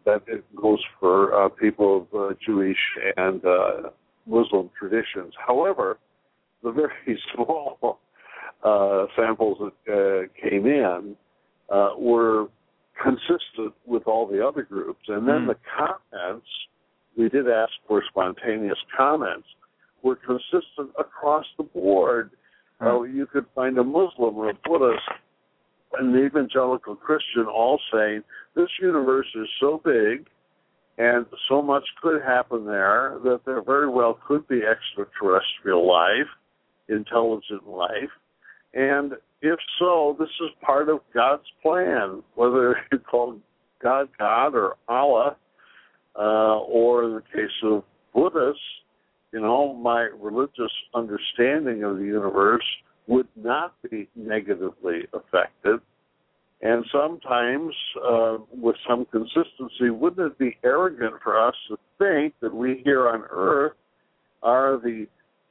[0.05, 2.77] that it goes for uh, people of uh, Jewish
[3.15, 3.89] and uh,
[4.27, 5.33] Muslim traditions.
[5.45, 5.97] However,
[6.61, 7.99] the very small
[9.15, 11.15] samples that came in
[11.69, 12.47] uh, were
[13.01, 15.01] consistent with all the other groups.
[15.07, 15.47] And then mm.
[15.47, 16.47] the comments,
[17.17, 19.47] we did ask for spontaneous comments,
[20.03, 22.31] were consistent across the board.
[22.81, 22.87] Mm.
[22.87, 25.01] Uh, you could find a Muslim or a Buddhist
[25.99, 28.23] an evangelical Christian all saying,
[28.55, 30.27] this universe is so big
[30.97, 36.27] and so much could happen there that there very well could be extraterrestrial life.
[36.89, 38.11] intelligent life?
[38.73, 43.39] And if so, this is part of God's plan, whether you call
[43.81, 45.35] God God or Allah,
[46.15, 47.83] uh, or in the case of
[48.13, 48.61] Buddhists,
[49.31, 52.65] you know, my religious understanding of the universe
[53.07, 55.79] would not be negatively affected.
[56.61, 62.55] And sometimes, uh, with some consistency, wouldn't it be arrogant for us to think that
[62.55, 63.73] we here on Earth
[64.41, 65.07] are the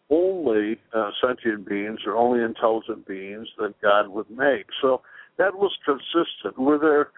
[0.08, 4.66] only uh, sentient beings or only intelligent beings that God would make?
[4.80, 5.02] So
[5.36, 6.58] that was consistent.
[6.58, 7.10] Were there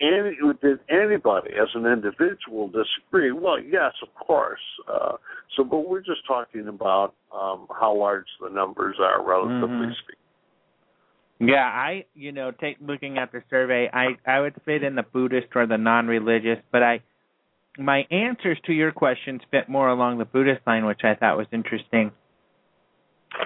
[0.00, 3.32] any, did anybody as an individual disagree?
[3.32, 4.60] Well, yes, of course.
[4.88, 5.12] Uh,
[5.56, 9.94] so, but we're just talking about um, how large the numbers are, relatively Mhm.
[9.94, 10.20] speaking.
[11.40, 15.02] Yeah, I you know take looking at the survey, I I would fit in the
[15.02, 17.00] Buddhist or the non-religious, but I
[17.76, 21.48] my answers to your questions fit more along the Buddhist line, which I thought was
[21.50, 22.12] interesting.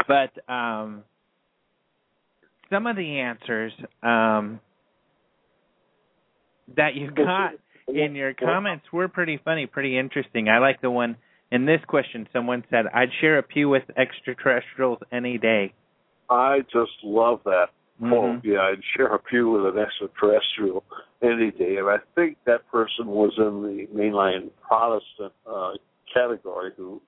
[0.06, 1.02] But um
[2.68, 3.72] some of the answers
[4.02, 4.60] um
[6.76, 7.52] that you got
[7.88, 10.48] in your comments were pretty funny, pretty interesting.
[10.48, 11.16] I like the one
[11.50, 12.28] in this question.
[12.32, 15.72] Someone said, "I'd share a pew with extraterrestrials any day."
[16.30, 17.70] I just love that.
[18.00, 18.44] Oh, Mhm.
[18.44, 20.84] yeah, I'd share a pew with an extraterrestrial
[21.22, 21.78] any day.
[21.78, 25.72] And I think that person was in the mainline Protestant uh,
[26.12, 27.00] category who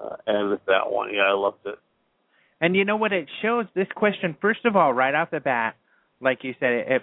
[0.00, 1.12] uh, added that one.
[1.12, 1.78] Yeah, I loved it.
[2.60, 3.66] And you know what it shows?
[3.74, 5.76] This question, first of all, right off the bat,
[6.20, 7.02] like you said, it, it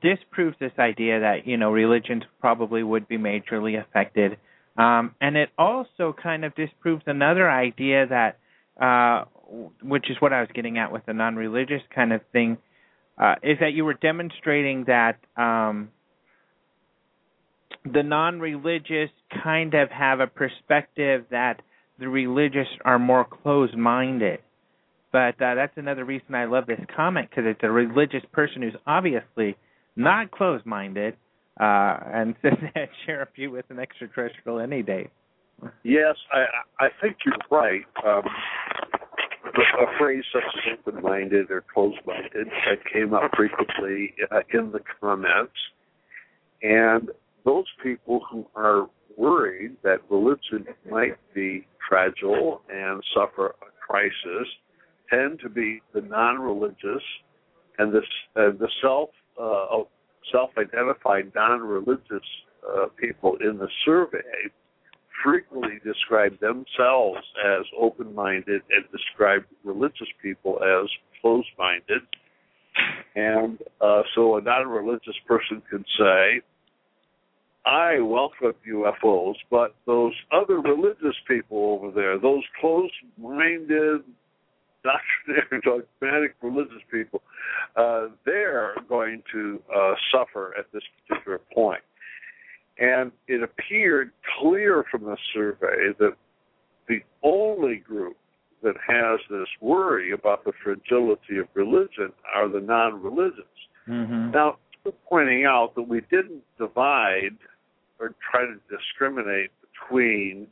[0.00, 4.38] disproves this idea that you know religions probably would be majorly affected,
[4.76, 8.38] um, and it also kind of disproves another idea that,
[8.80, 9.24] uh,
[9.82, 12.58] which is what I was getting at with the non-religious kind of thing,
[13.18, 15.90] uh, is that you were demonstrating that um,
[17.84, 19.10] the non-religious
[19.42, 21.60] kind of have a perspective that
[21.98, 24.40] the religious are more closed-minded.
[25.12, 28.76] But uh, that's another reason I love this comment because it's a religious person who's
[28.86, 29.56] obviously
[29.96, 31.16] not closed-minded
[31.60, 32.88] uh, and says that
[33.20, 35.08] a pew with an extraterrestrial any day.
[35.84, 37.82] Yes, I I think you're right.
[38.04, 38.24] Um,
[39.54, 45.52] a phrase such as open-minded or closed-minded that came up frequently uh, in the comments,
[46.62, 47.10] and
[47.44, 54.48] those people who are worried that religion might be fragile and suffer a crisis
[55.10, 57.02] tend to be the non-religious
[57.78, 58.00] and the
[58.36, 59.10] uh, the self
[59.42, 59.82] uh,
[60.30, 62.26] self-identified non-religious
[62.68, 64.50] uh, people in the survey
[65.24, 70.88] frequently describe themselves as open-minded and describe religious people as
[71.20, 72.02] closed-minded.
[73.14, 76.40] And uh, so a non-religious person can say,
[77.64, 84.00] I welcome UFOs, but those other religious people over there, those closed-minded,
[84.82, 85.60] doctrinaire,
[86.00, 87.22] dogmatic religious people,
[87.76, 91.82] uh, they're going to uh, suffer at this particular point.
[92.78, 96.16] And it appeared clear from the survey that
[96.88, 98.16] the only group
[98.62, 103.44] that has this worry about the fragility of religion are the non-religious.
[103.88, 104.30] Mm-hmm.
[104.30, 104.58] Now,
[105.08, 107.36] pointing out that we didn't divide
[107.98, 110.48] or try to discriminate between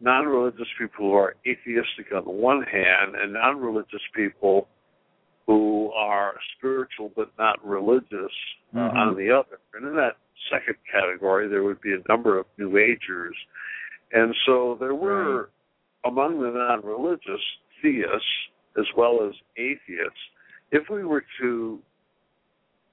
[0.00, 4.68] non-religious people who are atheistic on the one hand and non-religious people
[5.46, 8.32] who are spiritual but not religious
[8.74, 8.94] uh, Mhm.
[8.94, 9.58] on the other.
[9.74, 10.16] And in that
[10.50, 13.36] second category, there would be a number of New Agers.
[14.12, 15.50] And so there were,
[16.04, 17.40] among the non religious,
[17.82, 20.20] theists as well as atheists.
[20.70, 21.80] If we were to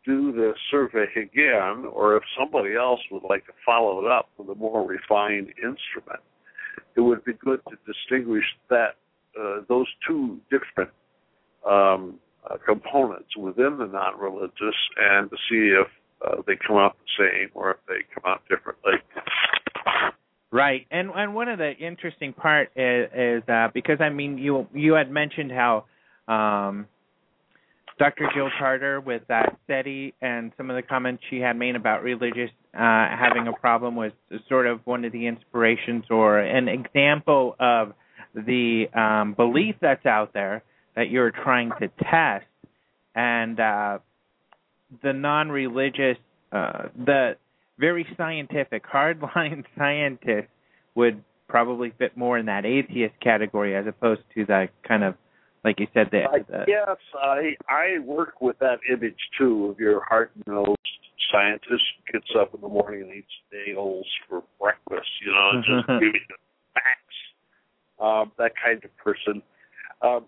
[0.06, 4.50] do the survey again, or if somebody else would like to follow it up with
[4.50, 6.20] a more refined instrument,
[6.96, 8.96] it would be good to distinguish that
[9.40, 10.92] uh, those two different
[11.68, 12.20] um,
[12.50, 15.88] uh, components within the non-religious and to see if
[16.26, 18.94] uh, they come out the same or if they come out differently.
[20.52, 24.68] Right, and and one of the interesting part is, is uh, because I mean you
[24.72, 25.86] you had mentioned how
[26.28, 26.88] um,
[28.00, 28.30] Dr.
[28.34, 32.50] Jill Tarter with that SETI and some of the comments she had made about religious
[32.74, 34.12] uh, having a problem was
[34.50, 37.94] sort of one of the inspirations or an example of
[38.34, 40.64] the um, belief that's out there
[40.96, 42.46] that you're trying to test,
[43.16, 44.00] and uh,
[45.02, 46.18] the non-religious,
[46.52, 47.36] uh, the
[47.80, 50.48] very scientific, hardline scientist
[50.96, 55.16] would probably fit more in that atheist category as opposed to the kind of,
[55.64, 60.02] like you said, I the guess I I work with that image too of your
[60.04, 60.78] hard nosed
[61.32, 66.12] scientist gets up in the morning and eats bagels for breakfast, you know, just you
[66.12, 66.36] the
[66.74, 67.18] facts.
[68.00, 69.42] um, that kind of person.
[70.02, 70.26] Um,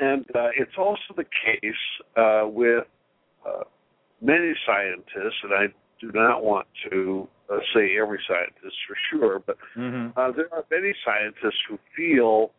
[0.00, 1.72] and uh, it's also the case
[2.16, 2.84] uh, with
[3.46, 3.64] uh,
[4.20, 5.66] many scientists, and I
[6.00, 10.18] do not want to uh, say every scientist for sure, but Mm-hmm.
[10.18, 12.50] uh, there are many scientists who feel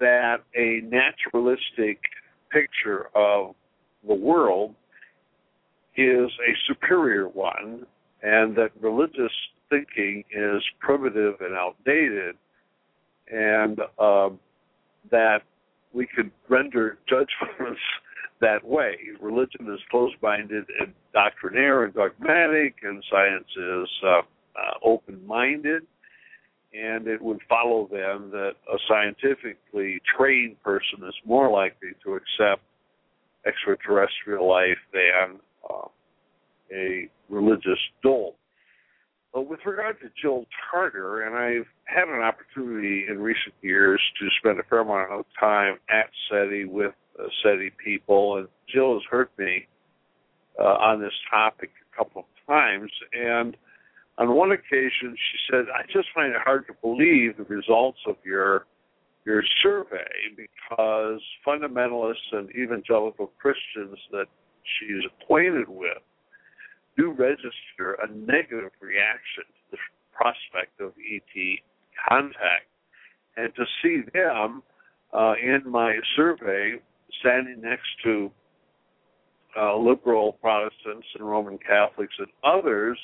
[0.00, 2.00] that a naturalistic
[2.50, 3.54] picture of
[4.06, 4.74] the world
[5.96, 7.86] is a superior one,
[8.22, 9.32] and that religious
[9.70, 12.36] thinking is primitive and outdated,
[13.32, 14.38] and um,
[15.10, 15.40] that
[15.92, 17.80] we could render judgments
[18.40, 18.96] that way.
[19.20, 24.22] Religion is closed-minded and doctrinaire and dogmatic, and science is uh, uh,
[24.84, 25.82] open-minded.
[26.76, 32.62] And it would follow then that a scientifically trained person is more likely to accept
[33.46, 35.38] extraterrestrial life than
[35.70, 35.88] uh,
[36.72, 38.36] a religious dolt.
[39.32, 44.28] But with regard to Jill Tarter, and I've had an opportunity in recent years to
[44.38, 49.02] spend a fair amount of time at SETI with uh, SETI people, and Jill has
[49.10, 49.66] heard me
[50.58, 52.90] uh, on this topic a couple of times.
[53.12, 53.56] And
[54.18, 58.16] on one occasion, she said, "I just find it hard to believe the results of
[58.24, 58.66] your
[59.24, 64.26] your survey because fundamentalists and evangelical Christians that
[64.62, 65.98] she's acquainted with
[66.96, 69.78] do register a negative reaction to the
[70.12, 71.58] prospect of ET
[72.08, 72.66] contact.
[73.36, 74.62] And to see them
[75.12, 76.76] uh, in my survey
[77.20, 78.30] standing next to
[79.58, 82.98] uh, liberal Protestants and Roman Catholics and others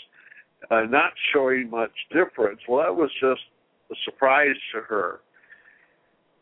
[0.70, 3.42] uh, not showing much difference, well, that was just
[3.90, 5.20] a surprise to her.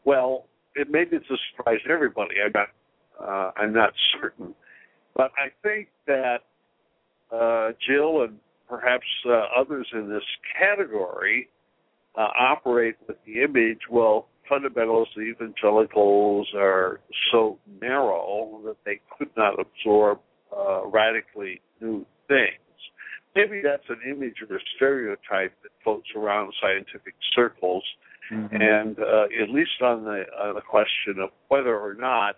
[0.04, 2.36] Well, it maybe it's a surprise to everybody.
[2.44, 2.68] I'm not,
[3.20, 4.54] uh, I'm not certain,
[5.14, 6.38] but I think that
[7.32, 10.22] uh, Jill and perhaps uh, others in this
[10.58, 11.48] category
[12.16, 17.00] uh, operate with the image, well, fundamentalists, evangelicals are
[17.30, 20.18] so narrow that they could not absorb
[20.56, 22.58] uh, radically new things.
[23.34, 27.84] Maybe that's an image or a stereotype that floats around scientific circles,
[28.32, 28.54] Mm-hmm.
[28.54, 32.36] and uh, at least on the on the question of whether or not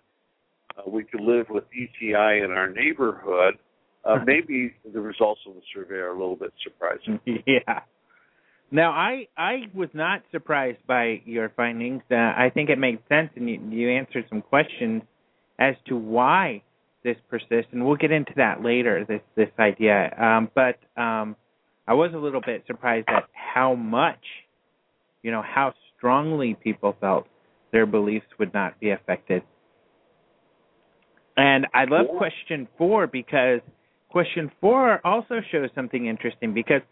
[0.78, 3.58] uh, we could live with ETI in our neighborhood,
[4.04, 7.20] uh, maybe the results of the survey are a little bit surprising.
[7.46, 7.80] yeah.
[8.70, 12.02] Now, I I was not surprised by your findings.
[12.10, 15.02] Uh, I think it makes sense, and you, you answered some questions
[15.58, 16.62] as to why
[17.04, 19.04] this persists, and we'll get into that later.
[19.06, 21.36] This this idea, um, but um,
[21.86, 24.24] I was a little bit surprised at how much,
[25.22, 27.26] you know, how strongly people felt
[27.72, 29.42] their beliefs would not be affected.
[31.36, 32.18] And I love Yeah.
[32.18, 33.60] question four because
[34.10, 36.82] question four also shows something interesting because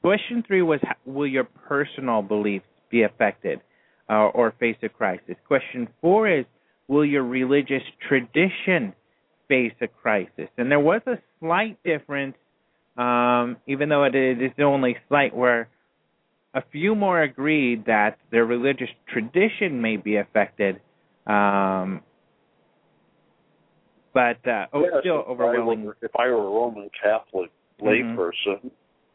[0.00, 3.60] question three was will your personal beliefs be affected
[4.08, 6.46] uh, or face a crisis question four is
[6.88, 8.94] will your religious tradition
[9.48, 12.36] face a crisis and there was a slight difference
[12.96, 15.68] um, even though it is only slight where
[16.54, 20.80] a few more agreed that their religious tradition may be affected
[21.26, 22.00] um,
[24.14, 27.86] but uh, oh, Yes, still if I were- If I were a Roman Catholic Mhm.
[28.16, 28.70] layperson,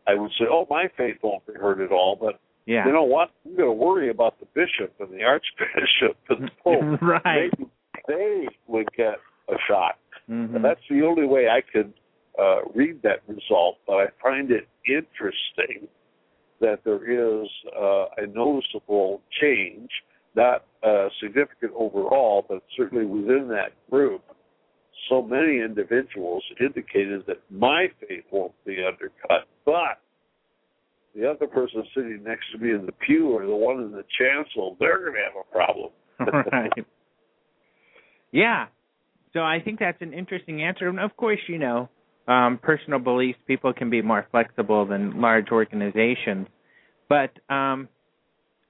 [0.07, 3.03] I would say, "Oh, my faith won't be hurt at all." But yeah you know
[3.03, 3.30] what?
[3.45, 7.01] I'm going to worry about the bishop and the archbishop and the pope.
[7.01, 7.69] right Maybe
[8.07, 9.19] they would get
[9.49, 9.97] a shot.
[10.30, 10.55] Mhm.
[10.55, 11.93] And that's the only way I could
[12.38, 13.78] uh, read that result.
[13.88, 15.88] But I find it interesting
[16.59, 19.89] that there is uh, a noticeable change,
[20.36, 24.23] not uh, significant overall, but certainly within that group.
[25.09, 30.01] So many individuals indicated that my faith won't be undercut, but
[31.15, 34.03] the other person sitting next to me in the pew or the one in the
[34.19, 35.91] chancel, they're going to have a problem.
[36.51, 36.71] right.
[38.34, 38.65] Yeah.
[39.38, 40.88] So I think that's an interesting answer.
[40.88, 41.90] And of course, you know,
[42.28, 46.48] um, personal beliefs, people can be more flexible than large organizations.
[47.08, 47.88] But um,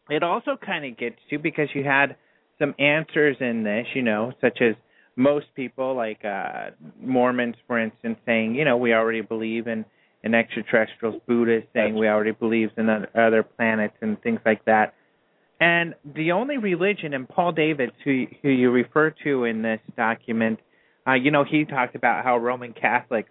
[0.09, 2.17] it also kind of gets to because you had
[2.59, 4.75] some answers in this, you know, such as
[5.15, 9.85] most people, like uh, Mormons, for instance, saying, you know, we already believe in,
[10.21, 14.95] in extraterrestrials, Buddhists saying we already believe in other planets and things like that.
[15.59, 20.59] And the only religion, and Paul Davies, who who you refer to in this document,
[21.07, 23.29] uh, you know, he talked about how Roman Catholics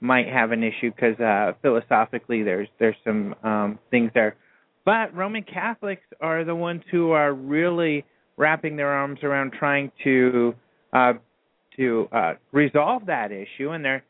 [0.00, 4.36] might have an issue because uh, philosophically there's there's some um, things there,
[4.84, 8.04] but Roman Catholics are the ones who are really
[8.36, 10.54] wrapping their arms around trying to
[10.92, 11.12] uh,
[11.76, 14.04] to uh, resolve that issue, and they're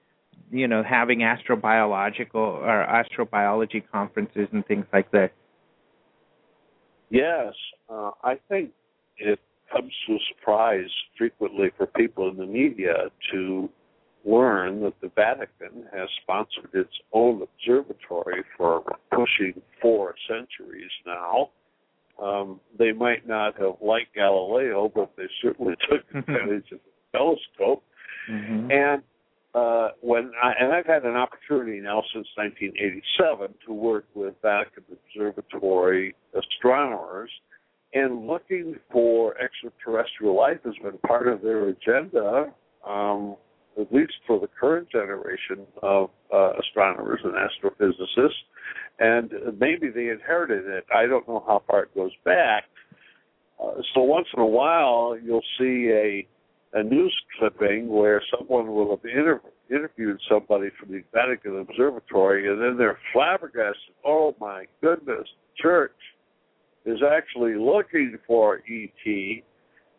[0.51, 5.31] you know having astrobiological or astrobiology conferences and things like this.
[7.11, 7.55] Yes,
[7.89, 8.71] uh, I think
[9.17, 9.39] it
[9.73, 13.69] comes to a surprise frequently for people in the media to
[14.25, 21.51] learn that the Vatican has sponsored its own observatory for pushing four centuries now.
[22.23, 27.83] Um, they might not have liked Galileo, but they certainly took advantage of the telescope.
[28.31, 28.71] Mm-hmm.
[28.71, 29.03] And
[29.59, 34.85] uh, when I, and I've had an opportunity now since 1987 to work with Vatican
[34.93, 37.31] Observatory astronomers,
[37.95, 42.53] and looking for extraterrestrial life has been part of their agenda,
[42.87, 43.37] um,
[43.81, 48.31] at least for the current generation of uh, astronomers and astrophysicists.
[48.99, 50.85] And maybe they inherited it.
[50.95, 52.65] I don't know how far it goes back.
[53.63, 56.29] Uh, so once in a while, you'll see a
[56.73, 59.41] a news clipping where someone will have inter-
[59.71, 63.95] interviewed somebody from the Vatican Observatory, and then they're flabbergasted.
[64.05, 65.27] Oh my goodness,
[65.61, 65.97] church
[66.85, 69.43] is actually looking for ET,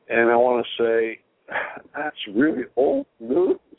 [0.09, 1.19] and I want to say
[1.95, 3.59] that's really old news.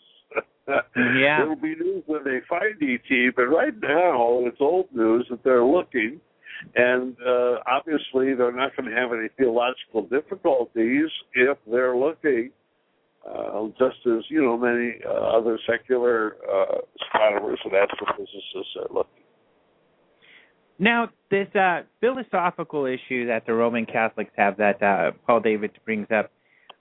[0.95, 1.43] Yeah.
[1.43, 5.65] It'll be news when they find ET, but right now it's old news that they're
[5.65, 6.21] looking.
[6.77, 12.53] And uh, obviously, they're not going to have any theological difficulties if they're looking
[13.29, 19.25] uh, just as you know many uh, other secular uh, astronomers and astrophysicists are looking.
[20.79, 26.07] Now, this uh, philosophical issue that the Roman Catholics have that uh, Paul Davies brings
[26.11, 26.31] up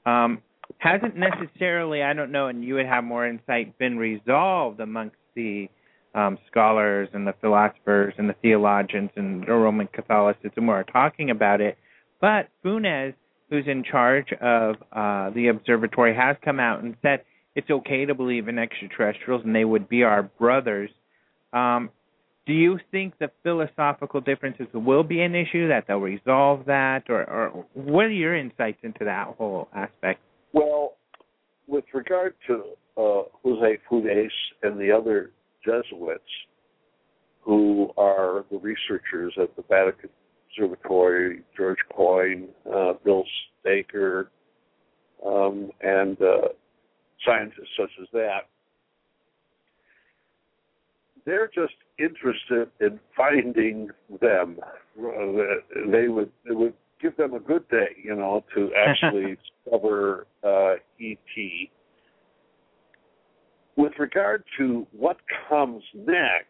[0.05, 0.41] um,
[0.77, 5.69] hasn't necessarily, I don't know, and you would have more insight, been resolved amongst the
[6.15, 11.29] um, scholars and the philosophers and the theologians and the Roman Catholicism who are talking
[11.29, 11.77] about it.
[12.21, 13.13] But Funes
[13.49, 17.23] who's in charge of uh, the observatory, has come out and said
[17.55, 20.89] it's okay to believe in extraterrestrials and they would be our brothers.
[21.51, 21.89] Um,
[22.45, 27.23] do you think the philosophical differences will be an issue that they'll resolve that, or,
[27.23, 30.19] or what are your insights into that whole aspect?
[30.53, 30.93] Well,
[31.67, 32.63] with regard to
[32.97, 34.31] uh, Jose Funes
[34.63, 35.31] and the other
[35.63, 36.23] Jesuits
[37.41, 40.09] who are the researchers at the Vatican
[40.51, 43.23] Observatory, George Coyne, uh, Bill
[43.65, 44.27] Stoeger,
[45.25, 46.49] um, and uh,
[47.25, 48.47] scientists such as that.
[51.25, 53.89] They're just interested in finding
[54.21, 54.57] them.
[54.95, 60.75] They would it would give them a good day, you know, to actually discover uh,
[60.99, 61.69] ET.
[63.75, 66.47] With regard to what comes next,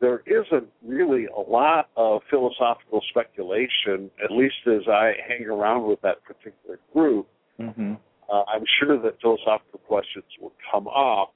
[0.00, 6.00] there isn't really a lot of philosophical speculation, at least as I hang around with
[6.02, 7.26] that particular group.
[7.58, 7.94] Mm-hmm.
[8.32, 11.34] Uh, I'm sure that philosophical questions will come up,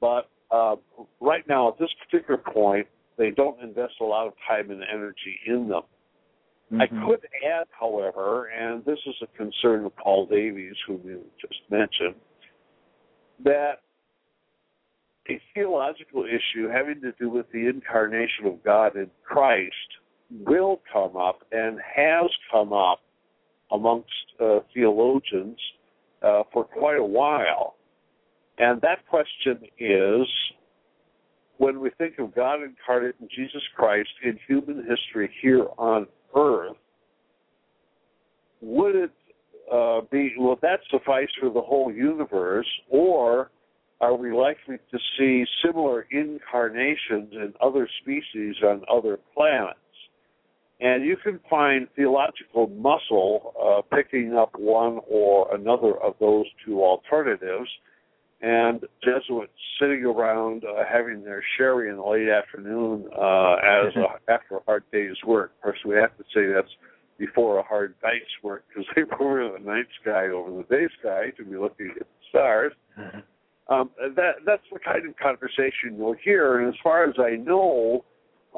[0.00, 0.76] but uh,
[1.20, 2.86] right now, at this particular point,
[3.18, 5.82] they don't invest a lot of time and energy in them.
[6.72, 6.80] Mm-hmm.
[6.80, 11.60] I could add, however, and this is a concern of Paul Davies, whom you just
[11.70, 12.14] mentioned,
[13.44, 13.80] that
[15.28, 19.74] a theological issue having to do with the incarnation of God in Christ
[20.30, 23.00] will come up and has come up
[23.72, 24.08] amongst
[24.40, 25.58] uh, theologians
[26.22, 27.76] uh, for quite a while.
[28.58, 30.26] And that question is
[31.58, 36.76] when we think of God incarnate in Jesus Christ in human history here on earth,
[38.60, 39.10] would it
[39.72, 43.50] uh, be, will that suffice for the whole universe, or
[44.00, 49.78] are we likely to see similar incarnations in other species on other planets?
[50.80, 56.82] And you can find theological muscle uh, picking up one or another of those two
[56.82, 57.68] alternatives,
[58.40, 64.18] and Jesuits sitting around uh, having their sherry in the late afternoon uh, as a,
[64.32, 65.52] after a hard day's work.
[65.58, 66.72] Of course, we have to say that's
[67.18, 70.88] before a hard night's work because they were in the night sky over the day
[70.98, 72.72] sky to be looking at the stars.
[73.70, 76.58] Um, that that's the kind of conversation you'll hear.
[76.58, 78.04] And as far as I know,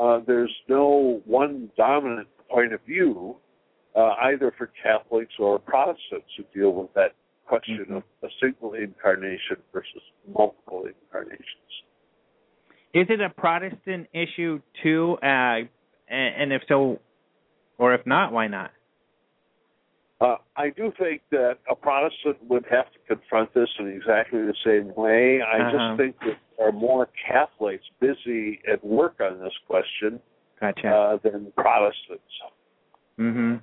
[0.00, 3.36] uh, there's no one dominant point of view,
[3.94, 7.14] uh, either for Catholics or Protestants who deal with that
[7.46, 7.96] question mm-hmm.
[7.96, 10.02] of a single incarnation versus
[10.34, 11.46] multiple incarnations.
[12.94, 15.18] Is it a Protestant issue too?
[15.22, 15.66] Uh,
[16.08, 17.00] and if so,
[17.78, 18.70] or if not, why not?
[20.22, 24.54] Uh, I do think that a Protestant would have to confront this in exactly the
[24.64, 25.42] same way.
[25.42, 25.70] I Uh-huh.
[25.72, 30.20] just think that there are more Catholics busy at work on this question
[30.60, 30.88] Gotcha.
[30.88, 32.22] uh, than Protestants.
[33.16, 33.56] hmm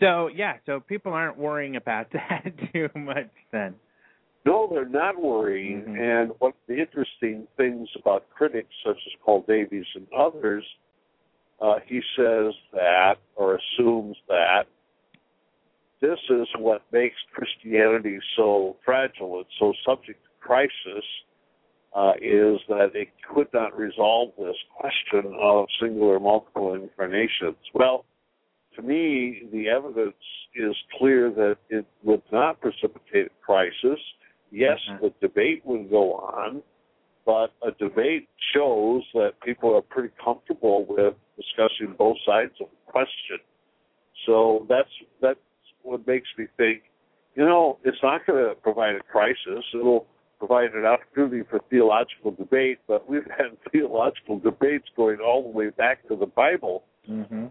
[0.00, 3.74] So yeah, so people aren't worrying about that too much then.
[4.46, 5.82] No, they're not worrying.
[5.84, 6.00] Mhm.
[6.00, 10.64] And one of the interesting things about critics such as Paul Davies and others
[11.60, 14.64] uh, he says that or assumes that
[16.00, 21.04] this is what makes Christianity so fragile and so subject to crisis
[21.94, 27.56] uh, is that it could not resolve this question of singular multiple incarnations.
[27.74, 28.04] Well,
[28.76, 30.14] to me, the evidence
[30.54, 34.00] is clear that it would not precipitate a crisis.
[34.50, 35.04] Yes, mm-hmm.
[35.04, 36.62] the debate would go on,
[37.26, 42.92] but a debate shows that people are pretty comfortable with discussing both sides of the
[42.92, 43.38] question.
[44.26, 44.88] So that's
[45.20, 45.38] that's
[45.82, 46.82] what makes me think,
[47.34, 49.64] you know, it's not going to provide a crisis.
[49.74, 50.06] It'll
[50.38, 55.70] provide an opportunity for theological debate, but we've had theological debates going all the way
[55.70, 56.84] back to the Bible.
[57.08, 57.46] Mm-hmm.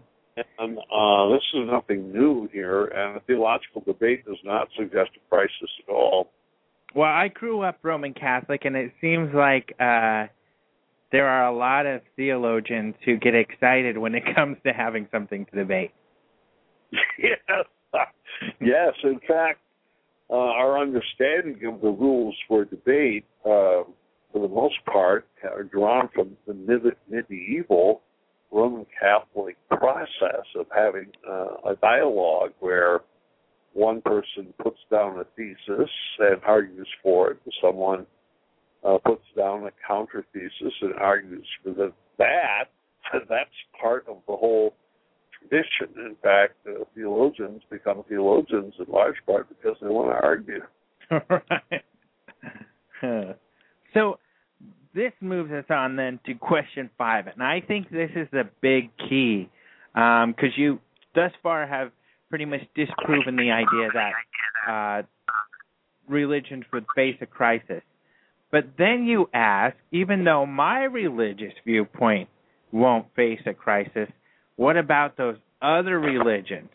[0.58, 5.28] And uh, this is nothing new here, and a theological debate does not suggest a
[5.28, 6.30] crisis at all.
[6.94, 10.26] Well, I grew up Roman Catholic, and it seems like uh,
[11.12, 15.46] there are a lot of theologians who get excited when it comes to having something
[15.46, 15.92] to debate.
[17.18, 17.38] yes,
[18.60, 18.94] yes.
[19.04, 19.60] In fact,
[20.30, 23.82] uh, our understanding of the rules for debate, uh,
[24.32, 26.54] for the most part, are drawn from the
[27.08, 28.02] medieval
[28.52, 33.00] Roman Catholic process of having uh, a dialogue where
[33.72, 38.06] one person puts down a thesis and argues for it, to someone
[38.84, 42.66] uh, puts down a counter thesis and argues for the, that.
[43.28, 43.50] That's
[43.80, 44.74] part of the whole
[45.38, 45.88] tradition.
[45.96, 50.60] In fact, uh, theologians become theologians in large part because they want to argue.
[53.02, 53.36] right.
[53.94, 54.18] so
[54.94, 58.90] this moves us on then to question five, and I think this is the big
[59.08, 59.48] key
[59.94, 60.78] because um, you
[61.14, 61.90] thus far have
[62.28, 64.12] pretty much disproven the idea that
[64.70, 65.02] uh,
[66.08, 67.82] religions would face a crisis.
[68.50, 72.28] But then you ask, even though my religious viewpoint
[72.72, 74.08] won't face a crisis,
[74.56, 76.68] what about those other religions?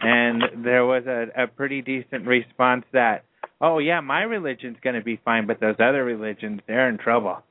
[0.00, 3.24] And there was a, a pretty decent response that,
[3.60, 7.42] oh yeah, my religion's going to be fine, but those other religions, they're in trouble.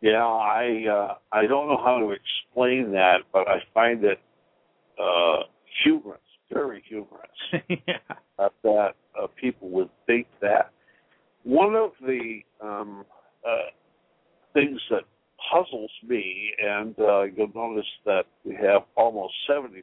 [0.00, 4.20] Yeah, I uh, I don't know how to explain that, but I find it
[4.98, 5.42] uh,
[5.82, 6.20] humorous,
[6.52, 7.30] very humorous,
[7.68, 8.16] yeah.
[8.62, 10.70] that uh, people would think that.
[11.44, 13.04] One of the um,
[13.46, 13.70] uh,
[14.52, 15.02] things that
[15.50, 19.82] puzzles me, and uh, you'll notice that we have almost 70%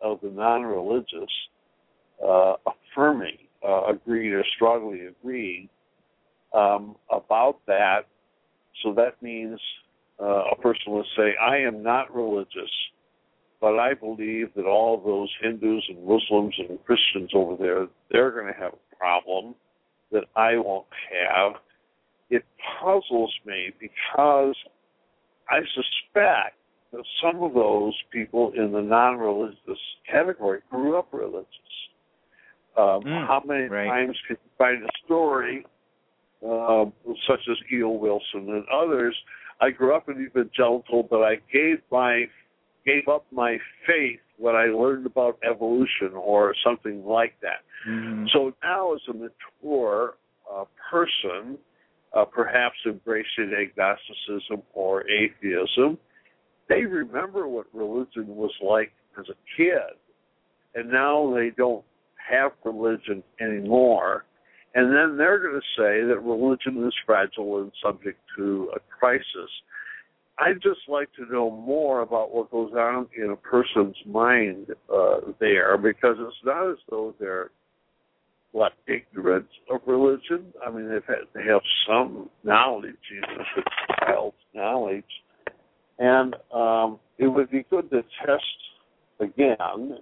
[0.00, 1.30] of the non-religious
[2.24, 5.68] uh, affirming, uh, agreed or strongly agreeing
[6.54, 8.02] um, about that.
[8.82, 9.58] So that means
[10.20, 12.70] uh, a person will say, I am not religious,
[13.60, 18.52] but I believe that all those Hindus and Muslims and Christians over there, they're going
[18.52, 19.54] to have a problem
[20.14, 21.60] that I won't have
[22.30, 22.44] it
[22.80, 24.54] puzzles me because
[25.48, 26.56] I suspect
[26.92, 29.78] that some of those people in the non-religious
[30.10, 31.48] category grew up religious.
[32.76, 33.86] Um, mm, how many right.
[33.86, 35.64] times can you find a story
[36.44, 36.86] uh,
[37.28, 37.90] such as E.O.
[37.90, 39.14] Wilson and others?
[39.60, 42.24] I grew up an evangelical, but I gave my
[42.84, 47.62] gave up my faith when I learned about evolution or something like that.
[47.88, 48.26] Mm.
[48.32, 50.14] So now, as a mature
[50.52, 51.58] uh, person,
[52.14, 55.98] uh, perhaps embracing agnosticism or atheism,
[56.68, 59.96] they remember what religion was like as a kid,
[60.74, 61.84] and now they don't
[62.16, 64.24] have religion anymore.
[64.74, 69.50] And then they're going to say that religion is fragile and subject to a crisis.
[70.38, 75.20] I'd just like to know more about what goes on in a person's mind uh,
[75.38, 77.50] there, because it's not as though they're
[78.50, 80.52] what ignorant of religion.
[80.64, 83.68] I mean, they've had, they have some knowledge, if it's
[84.00, 85.04] child's knowledge,
[85.98, 88.42] and um, it would be good to test
[89.20, 89.56] again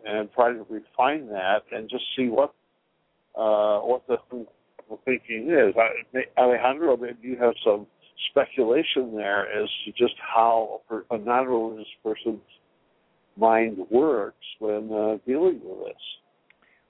[0.07, 2.55] and try to refine that and just see what
[3.35, 5.75] uh, what the, the thinking is.
[5.77, 7.87] I, Alejandro, maybe you have some
[8.31, 12.41] speculation there as to just how a non-religious person's
[13.37, 16.03] mind works when uh, dealing with this.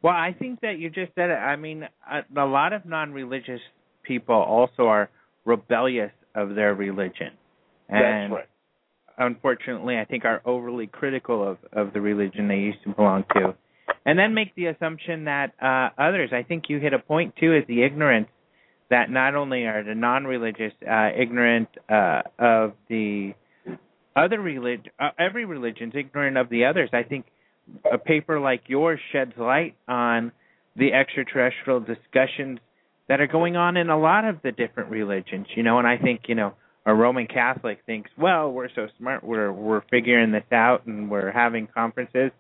[0.02, 1.34] Well, I think that you just said it.
[1.34, 3.60] I mean, a, a lot of non-religious
[4.02, 5.10] people also are
[5.44, 7.30] rebellious of their religion,
[7.88, 8.48] and That's right.
[9.18, 13.54] unfortunately, I think are overly critical of of the religion they used to belong to,
[14.04, 16.30] and then make the assumption that uh, others.
[16.32, 18.28] I think you hit a point too, is the ignorance
[18.92, 23.32] that not only are the non-religious uh, ignorant uh, of the
[24.14, 26.90] other religion, uh, every religion's ignorant of the others.
[26.92, 27.24] I think
[27.90, 30.30] a paper like yours sheds light on
[30.76, 32.58] the extraterrestrial discussions
[33.08, 35.96] that are going on in a lot of the different religions, you know, and I
[35.96, 36.52] think, you know,
[36.84, 41.30] a Roman Catholic thinks, well, we're so smart, we're we're figuring this out, and we're
[41.30, 42.30] having conferences.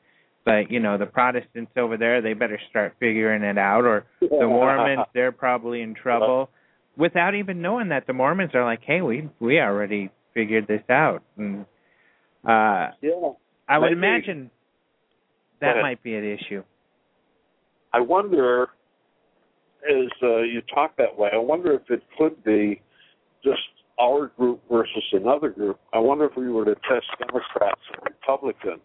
[0.44, 4.28] But you know, the Protestants over there, they better start figuring it out, or the
[4.46, 6.50] Mormons, they're probably in trouble,
[6.96, 11.22] without even knowing that the Mormons are like, hey, we we already figured this out,
[11.36, 11.64] and
[12.44, 13.32] uh, yeah.
[13.68, 14.50] I would Maybe- imagine
[15.60, 16.64] that might be an issue.
[17.94, 18.70] I wonder,
[19.88, 22.82] as uh, you talk that way, I wonder if it could be
[23.44, 23.60] just
[24.00, 25.78] our group versus another group.
[25.92, 28.82] I wonder if we were to test Democrats and Republicans,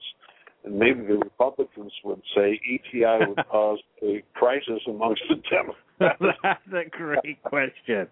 [0.67, 6.37] and maybe the Republicans would say ETI would cause a crisis amongst the Democrats.
[6.43, 8.07] That's a great question.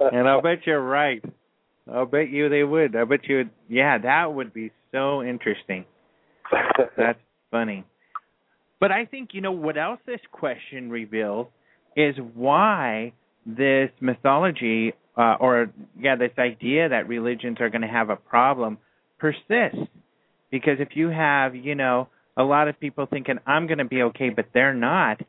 [0.00, 1.22] And I'll bet you're right.
[1.92, 2.96] I'll bet you they would.
[2.96, 5.84] I bet you, would, yeah, that would be so interesting.
[6.96, 7.18] That's
[7.50, 7.84] funny.
[8.80, 11.48] But I think, you know, what else this question reveals
[11.96, 13.12] is why
[13.44, 18.78] this mythology, uh, or, yeah, this idea that religions are going to have a problem
[19.18, 19.90] persists.
[20.50, 24.02] Because if you have, you know, a lot of people thinking, I'm going to be
[24.02, 25.20] okay, but they're not,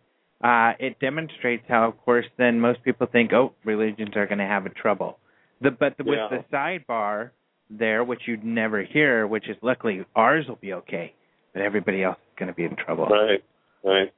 [0.43, 4.45] uh, it demonstrates how, of course, then most people think, oh, religions are going to
[4.45, 5.19] have a trouble.
[5.61, 6.27] The, but the, Yeah.
[6.31, 7.31] with the sidebar
[7.69, 11.13] there, which you'd never hear, which is luckily ours will be okay,
[11.53, 13.05] but everybody else is going to be in trouble.
[13.05, 13.43] right,
[13.83, 14.11] right.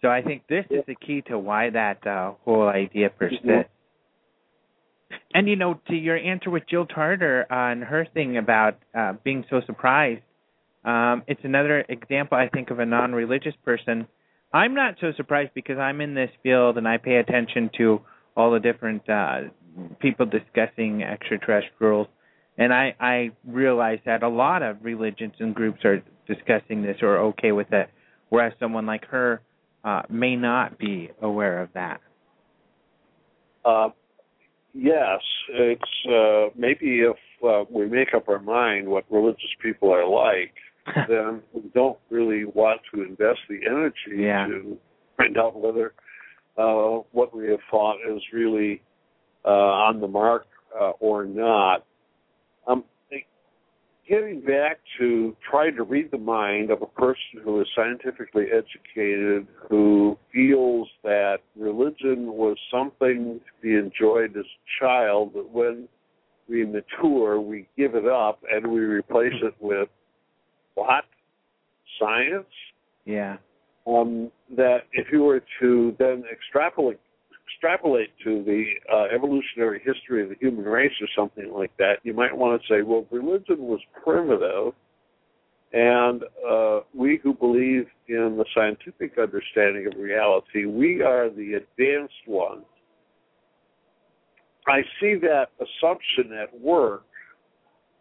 [0.00, 3.70] So I think this is the key to why that uh, whole idea persists.
[5.34, 9.44] And you know, to your answer with Jill Tarter on her thing about uh, being
[9.50, 10.22] so surprised,
[10.84, 14.06] um, it's another example I think of a non-religious person.
[14.52, 18.00] I'm not so surprised because I'm in this field and I pay attention to
[18.36, 19.42] all the different uh,
[20.00, 22.08] people discussing extraterrestrials,
[22.58, 27.18] and I I realize that a lot of religions and groups are discussing this or
[27.18, 27.88] okay with it,
[28.28, 29.40] whereas someone like her
[29.84, 32.00] uh, may not be aware of that.
[33.64, 33.90] Uh,
[34.74, 37.16] yes, it's uh, maybe if
[37.46, 40.54] uh, we make up our mind what religious people are like,
[41.08, 44.46] then we don't really want to invest the energy Yeah.
[44.46, 44.78] to
[45.16, 45.92] find out whether
[46.58, 48.82] uh, what we have thought is really
[49.44, 50.46] uh, on the mark
[50.78, 51.84] uh, or not.
[54.08, 59.46] Getting back to trying to read the mind of a person who is scientifically educated,
[59.70, 65.88] who feels that religion was something to be enjoyed as a child, but when
[66.48, 69.88] we mature, we give it up and we replace it with
[70.74, 71.04] what?
[72.00, 72.46] Science?
[73.04, 73.36] Yeah.
[73.86, 77.00] um, that if you were to then extrapolate
[77.62, 82.12] extrapolate to the uh, evolutionary history of the human race or something like that, you
[82.12, 84.74] might want to say, well, religion was primitive,
[85.72, 92.14] and uh, we who believe in the scientific understanding of reality, we are the advanced
[92.26, 92.64] ones.
[94.66, 97.04] I see that assumption at work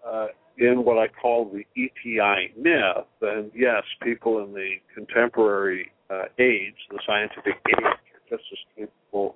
[0.08, 3.06] uh, in what I call the ETI myth.
[3.22, 7.86] And yes, people in the contemporary uh, age, the scientific age,
[8.30, 9.36] just as capable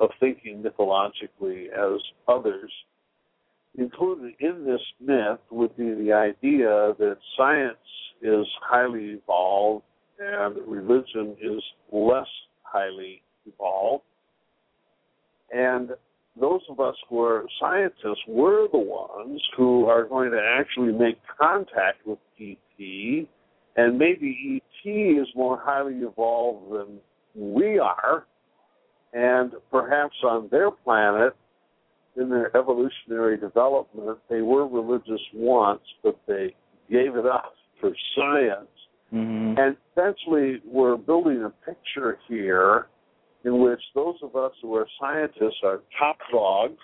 [0.00, 2.72] of thinking mythologically as others.
[3.78, 7.76] Included in this myth would be the idea that science
[8.22, 9.84] is highly evolved
[10.18, 12.26] and religion is less
[12.62, 14.04] highly evolved.
[15.52, 15.90] And
[16.38, 21.18] those of us who are scientists, we're the ones who are going to actually make
[21.40, 23.26] contact with ET,
[23.76, 26.98] and maybe ET is more highly evolved than
[27.34, 28.26] we are,
[29.12, 31.34] and perhaps on their planet,
[32.16, 36.54] in their evolutionary development, they were religious once, but they
[36.90, 38.68] gave it up for science.
[39.12, 39.58] Mm-hmm.
[39.58, 42.86] And essentially, we're building a picture here
[43.44, 46.78] in which those of us who are scientists are top dogs.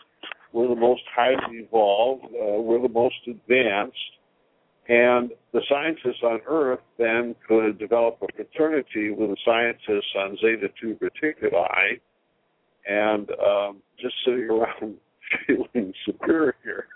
[0.52, 2.24] We're the most highly evolved.
[2.24, 3.96] Uh, we're the most advanced.
[4.88, 10.68] And the scientists on Earth then could develop a fraternity with the scientists on Zeta
[10.80, 12.00] 2 Reticuli
[12.86, 14.96] and um, just sitting around
[15.46, 16.86] feeling superior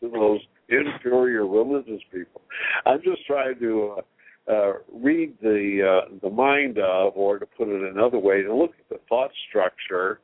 [0.00, 2.42] to those inferior religious people.
[2.86, 7.68] I'm just trying to uh, uh, read the uh, the mind of, or to put
[7.68, 10.20] it another way, to look at the thought structure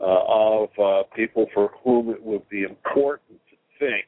[0.00, 4.06] uh, of uh, people for whom it would be important to think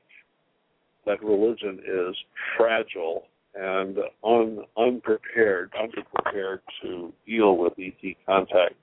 [1.07, 2.17] that religion is
[2.57, 3.25] fragile
[3.55, 8.75] and un, unprepared, underprepared to deal with ET contact.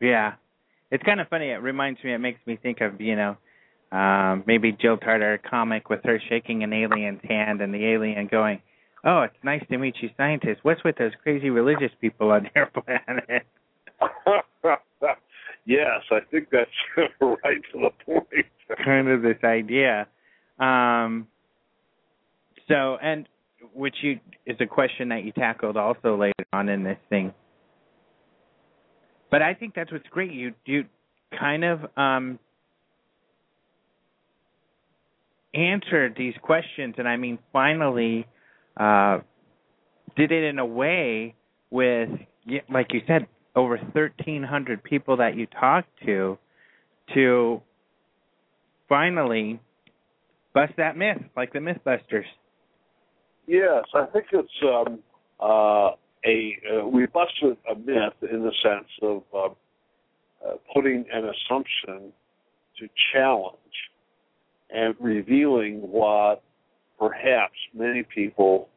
[0.00, 0.34] Yeah.
[0.90, 1.50] It's kind of funny.
[1.50, 3.36] It reminds me, it makes me think of, you know,
[3.92, 8.60] um, maybe Jill Tarter comic with her shaking an alien's hand and the alien going,
[9.04, 10.58] Oh, it's nice to meet you, scientists.
[10.62, 13.46] What's with those crazy religious people on your planet?
[15.68, 16.70] Yes, I think that's
[17.20, 18.46] right to the point.
[18.82, 20.08] kind of this idea.
[20.58, 21.28] Um,
[22.68, 23.28] so, and
[23.74, 27.34] which you is a question that you tackled also later on in this thing.
[29.30, 30.32] But I think that's what's great.
[30.32, 30.84] You you
[31.38, 32.38] kind of um,
[35.54, 38.26] answered these questions, and I mean, finally
[38.76, 39.18] uh,
[40.16, 41.34] did it in a way
[41.70, 42.08] with,
[42.70, 46.38] like you said, over 1,300 people that you talked to,
[47.14, 47.60] to
[48.88, 49.60] finally
[50.54, 52.24] bust that myth, like the MythBusters.
[53.46, 54.98] Yes, I think it's um,
[55.40, 55.90] uh,
[56.24, 59.46] a uh, we busted a myth in the sense of uh,
[60.46, 62.12] uh, putting an assumption
[62.78, 63.56] to challenge
[64.70, 66.42] and revealing what
[66.98, 68.68] perhaps many people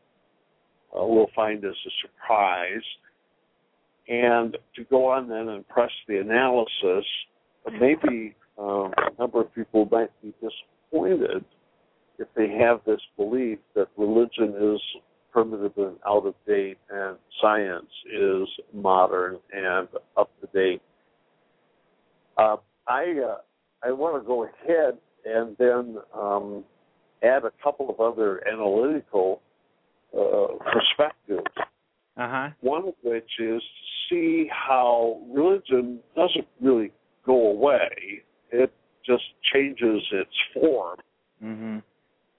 [0.95, 2.83] uh, will find as a surprise.
[4.07, 7.05] And to go on then and press the analysis,
[7.79, 11.45] maybe um, a number of people might be disappointed
[12.17, 14.81] if they have this belief that religion is
[15.31, 16.77] primitive and out of date
[17.41, 19.87] science is modern and
[20.17, 20.81] up to date.
[22.37, 22.57] Uh,
[22.87, 23.37] I uh,
[23.83, 26.63] I want to go ahead and then um,
[27.23, 29.41] add a couple of other analytical
[30.17, 31.45] uh, perspectives.
[32.17, 32.49] Uh-huh.
[32.61, 36.91] One of which is to see how religion doesn't really
[37.25, 38.73] go away; it
[39.05, 39.23] just
[39.53, 40.97] changes its form.
[41.43, 41.77] Mm-hmm.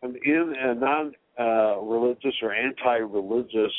[0.02, 3.72] And in a non-religious uh, or anti-religious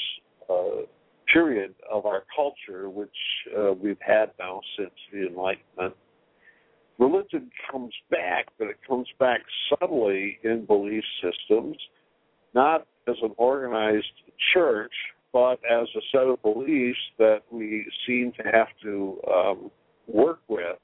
[0.49, 0.85] uh,
[1.33, 3.09] period of our culture, which
[3.57, 5.95] uh, we've had now since the Enlightenment,
[6.99, 11.75] religion comes back, but it comes back subtly in belief systems,
[12.53, 14.05] not as an organized
[14.53, 14.93] church,
[15.33, 19.71] but as a set of beliefs that we seem to have to um,
[20.07, 20.77] work with.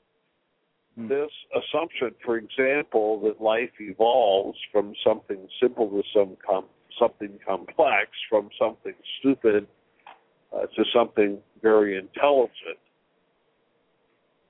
[0.96, 1.08] Hmm.
[1.08, 6.66] This assumption, for example, that life evolves from something simple to some com-
[7.00, 9.68] something complex, from something stupid
[10.54, 12.80] uh, to something very intelligent,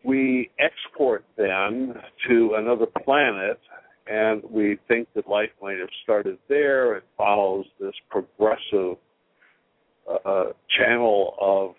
[0.03, 1.93] we export then
[2.27, 3.59] to another planet
[4.07, 6.95] and we think that life might have started there.
[6.95, 8.97] It follows this progressive
[10.25, 10.45] uh,
[10.77, 11.75] channel of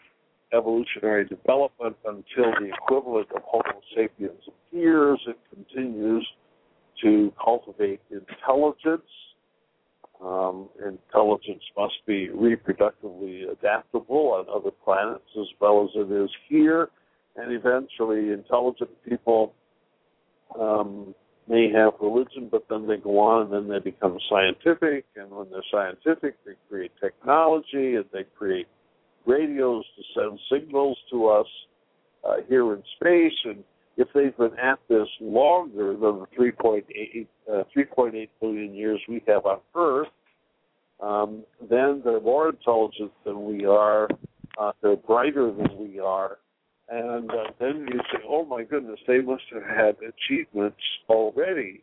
[0.52, 5.20] evolutionary development until the equivalent of Homo sapiens appears.
[5.26, 6.26] It continues
[7.02, 9.02] to cultivate intelligence.
[10.22, 16.90] Um, intelligence must be reproductively adaptable on other planets as well as it is here
[17.36, 19.54] and eventually intelligent people
[20.58, 21.14] um,
[21.48, 25.48] may have religion, but then they go on and then they become scientific, and when
[25.50, 28.66] they're scientific, they create technology and they create
[29.26, 31.46] radios to send signals to us
[32.24, 33.38] uh, here in space.
[33.44, 33.64] And
[33.96, 39.46] if they've been at this longer than the 3.8, uh, 3.8 billion years we have
[39.46, 40.08] on Earth,
[41.02, 44.08] um, then they're more intelligent than we are.
[44.58, 46.38] Uh, they're brighter than we are
[46.90, 51.82] and uh, then you say, oh my goodness, they must have had achievements already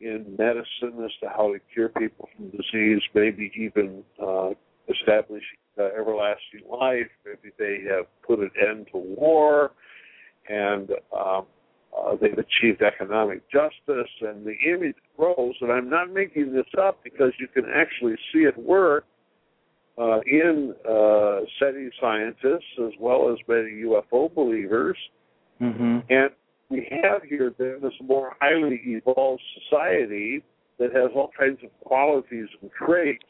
[0.00, 4.50] in medicine as to how to cure people from disease, maybe even uh,
[4.88, 5.42] establish
[5.78, 7.08] uh, everlasting life.
[7.26, 9.72] Maybe they have put an end to war,
[10.48, 11.46] and um,
[11.96, 14.10] uh, they've achieved economic justice.
[14.20, 18.40] And the image grows, and I'm not making this up because you can actually see
[18.40, 19.04] it work
[19.96, 24.96] uh, in uh, SETI scientists as well as many UFO believers.
[25.60, 25.98] Mm-hmm.
[26.10, 26.30] And
[26.68, 30.42] we have here then this more highly evolved society
[30.78, 33.22] that has all kinds of qualities and traits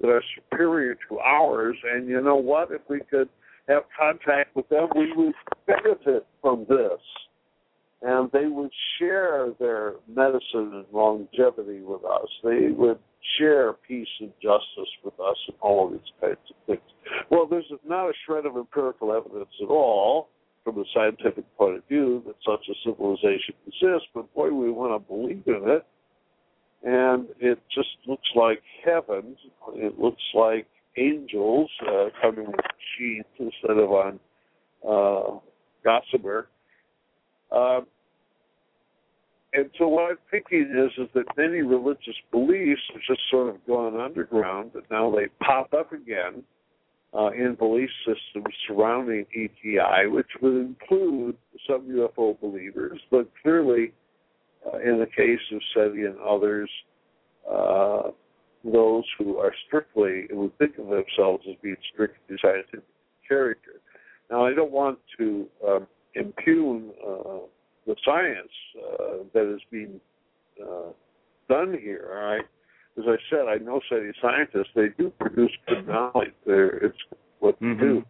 [0.00, 1.76] that are superior to ours.
[1.92, 2.70] And you know what?
[2.70, 3.28] If we could
[3.68, 5.34] have contact with them, we would
[5.66, 7.00] benefit from this.
[8.02, 12.28] And they would share their medicine and longevity with us.
[12.42, 12.98] They would
[13.38, 16.80] share peace and justice with us and all of these kinds of things.
[17.30, 20.28] Well, there's not a shred of empirical evidence at all
[20.64, 24.92] from a scientific point of view that such a civilization exists, but boy, we want
[25.00, 25.86] to believe in it.
[26.84, 29.36] And it just looks like heaven.
[29.74, 30.66] It looks like
[30.96, 32.66] angels uh, coming with
[32.96, 34.20] sheets instead of on
[34.88, 35.38] uh,
[35.84, 36.48] gossamer.
[37.50, 37.80] Uh,
[39.54, 43.66] and so what I'm thinking is is that many religious beliefs have just sort of
[43.66, 46.42] gone underground, but now they pop up again
[47.14, 51.36] uh, in belief systems surrounding ETI, which would include
[51.68, 53.92] some UFO believers, but clearly,
[54.66, 56.70] uh, in the case of SETI and others,
[57.50, 58.02] uh,
[58.64, 62.84] those who are strictly who think of themselves as being strictly scientific
[63.26, 63.80] character.
[64.30, 67.38] Now, I don't want to um, impugn uh,
[67.86, 70.00] the science uh, that is being
[70.62, 70.92] uh,
[71.48, 72.10] done here.
[72.14, 72.36] I,
[73.00, 74.70] as I said, I know SETI scientists.
[74.74, 76.32] They do produce good knowledge.
[76.46, 76.98] They're, it's
[77.40, 77.78] what Mhm.
[77.78, 78.04] they do.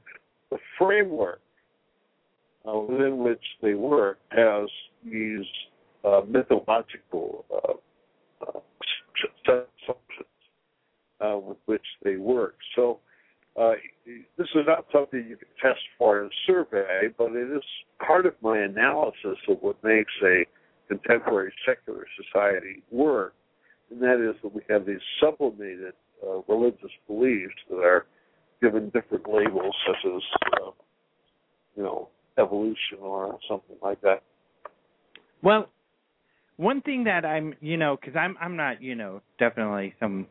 [0.50, 1.40] The framework
[2.68, 4.68] uh, within which they work has
[5.04, 5.46] these
[6.04, 8.60] uh, mythological uh, uh,
[9.48, 10.26] assumptions
[11.22, 12.56] uh, with which they work.
[12.76, 13.00] So
[13.60, 13.72] uh,
[14.06, 17.62] this is not something you can test for in a survey, but it is
[18.04, 20.44] part of my analysis of what makes a
[20.88, 23.34] contemporary secular society work,
[23.90, 25.92] and that is that we have these sublimated
[26.26, 28.06] uh, religious beliefs that are
[28.60, 30.22] given different labels, such as
[30.62, 30.70] uh,
[31.76, 32.08] you know
[32.38, 34.22] evolution or something like that.
[35.42, 35.68] Well,
[36.56, 40.26] one thing that I'm, you know, because I'm I'm not, you know, definitely some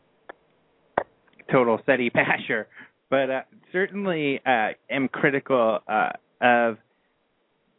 [1.51, 2.67] total SETI basher,
[3.09, 3.41] but uh,
[3.71, 6.09] certainly uh, am critical uh,
[6.41, 6.77] of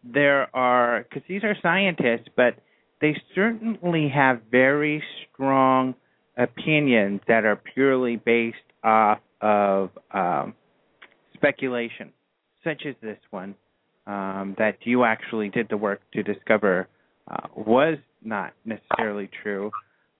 [0.05, 2.55] there are because these are scientists, but
[3.01, 5.95] they certainly have very strong
[6.37, 10.55] opinions that are purely based off of um,
[11.35, 12.13] speculation,
[12.65, 13.55] such as this one
[14.07, 16.89] um, that you actually did the work to discover
[17.29, 19.71] uh, was not necessarily true.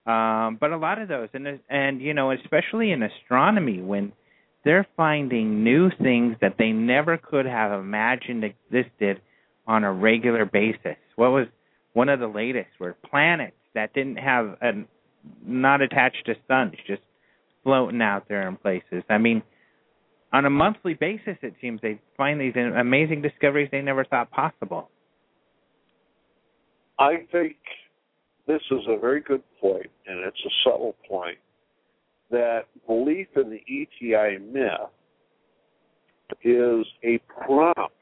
[0.07, 4.13] Um, but a lot of those, and and you know, especially in astronomy, when
[4.65, 9.21] they're finding new things that they never could have imagined existed
[9.67, 10.97] on a regular basis.
[11.17, 11.47] What was
[11.93, 14.73] one of the latest were planets that didn't have a
[15.47, 17.03] not attached to suns, just
[17.63, 19.05] floating out there in places.
[19.09, 19.43] I mean,
[20.33, 24.91] on a monthly basis, it seems they find these amazing discoveries they never thought possible.
[26.99, 27.57] I think
[28.47, 31.39] this is a very good point, and it's a subtle point
[32.31, 34.91] that belief in the ETI myth
[36.43, 37.93] is a prompt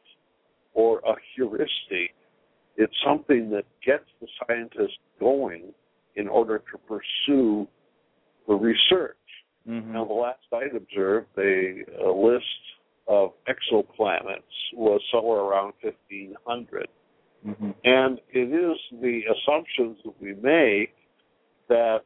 [0.73, 2.15] or a heuristic.
[2.77, 5.75] It's something that gets the scientist going
[6.15, 7.67] in order to pursue
[8.47, 9.17] the research.
[9.69, 9.93] Mm-hmm.
[9.93, 12.45] Now, the last I'd observed, a list
[13.09, 14.43] of exoplanets
[14.75, 16.87] was somewhere around 1,500.
[17.47, 17.71] Mm-hmm.
[17.85, 20.95] And it is the assumptions that we make
[21.69, 22.01] that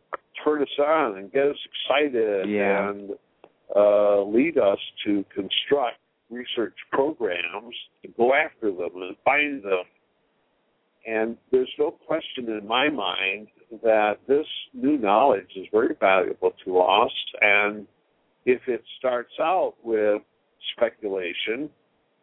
[0.44, 1.56] turn us on and get us
[1.88, 2.90] excited Yeah.
[2.90, 3.10] and
[3.74, 5.98] uh, lead us to construct
[6.30, 9.84] research programs to go after them and find them.
[11.06, 13.48] And there's no question in my mind
[13.82, 17.12] that this new knowledge is very valuable to us.
[17.40, 17.86] And
[18.46, 20.22] if it starts out with
[20.76, 21.68] speculation,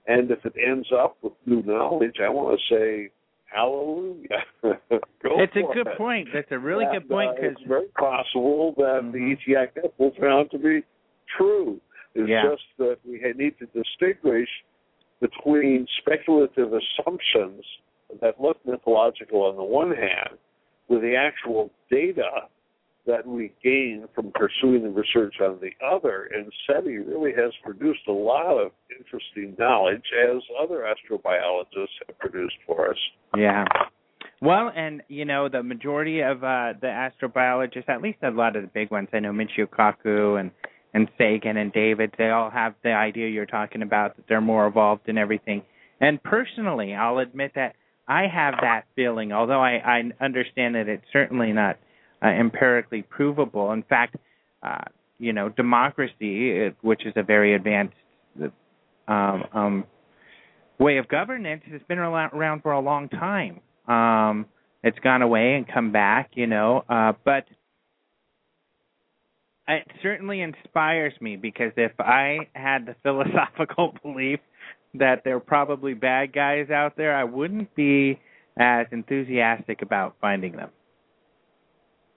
[0.08, 3.12] and if it ends up with new knowledge, I want to say
[3.46, 4.44] hallelujah.
[5.24, 5.98] It's a good it.
[5.98, 6.30] point.
[6.34, 9.12] That's a really And, good point uh, because it's very possible that Mhm.
[9.12, 10.84] the will turn out to be
[11.38, 11.80] true.
[12.16, 12.50] It's Yeah.
[12.50, 14.50] just that we need to distinguish
[15.20, 17.64] between speculative assumptions
[18.20, 20.38] that look mythological on the one hand,
[20.88, 22.48] with the actual data
[23.06, 26.30] that we gain from pursuing the research on the other.
[26.36, 32.58] And SETI really has produced a lot of interesting knowledge, as other astrobiologists have produced
[32.66, 32.98] for us.
[33.36, 33.66] Yeah.
[34.42, 38.64] Well, and you know, the majority of uh the astrobiologists, at least a lot of
[38.64, 40.52] the big ones, I know Michio Kaku and
[40.94, 44.68] and Sagan and David, they all have the idea you're talking about that they're more
[44.68, 45.64] evolved in everything.
[46.02, 47.76] And personally, I'll admit that
[48.08, 51.78] I have that feeling, although I, I understand that it's certainly not
[52.24, 53.72] uh, empirically provable.
[53.72, 54.16] In fact,
[54.64, 54.84] uh,
[55.20, 57.96] you know, democracy, which is a very advanced
[59.08, 59.84] um, um,
[60.80, 63.60] way of governance, has been around around for a long time.
[63.88, 64.46] Um,
[64.84, 67.46] it's gone away and come back, you know, uh, but
[69.68, 74.40] it certainly inspires me because if I had the philosophical belief
[74.96, 78.20] that there are probably bad guys out there, I wouldn't be
[78.58, 80.70] as enthusiastic about finding them.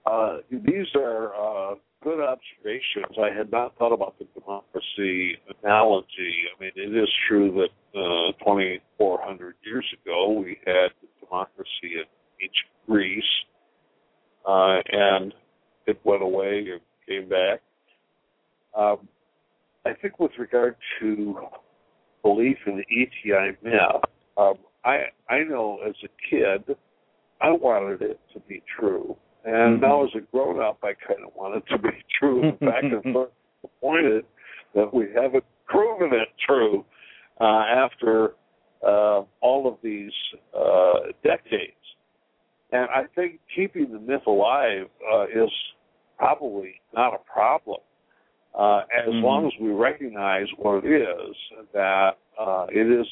[0.05, 3.17] Uh, these are uh, good observations.
[3.17, 6.33] I had not thought about the democracy analogy.
[6.55, 12.05] I mean, it is true that uh, 2,400 years ago we had democracy in
[12.41, 13.23] ancient Greece,
[14.47, 15.33] uh, and
[15.87, 17.61] it went away and came back.
[18.77, 19.07] Um,
[19.85, 21.35] I think with regard to
[22.23, 24.03] belief in the ETI myth,
[24.37, 26.75] um, I I know as a kid
[27.41, 29.15] I wanted it to be true,
[29.45, 29.81] and Mhm.
[29.81, 32.43] now as a grown up I kind of want it to be true.
[32.43, 33.29] In fact, I'm of
[33.61, 34.25] disappointed
[34.73, 36.83] that we haven't proven it true
[37.39, 38.35] uh, after
[38.83, 40.13] uh, all of these
[40.53, 41.73] uh, decades.
[42.71, 45.49] And I think keeping the myth alive uh, is
[46.17, 47.79] probably not a problem.
[48.53, 49.23] Uh, as Mhm.
[49.23, 51.35] long as we recognize what it is,
[51.73, 53.07] that uh, it is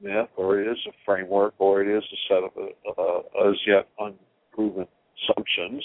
[0.00, 2.52] myth, or it is a framework, or it is a set of
[2.98, 4.86] uh, as yet unproven
[5.22, 5.84] assumptions,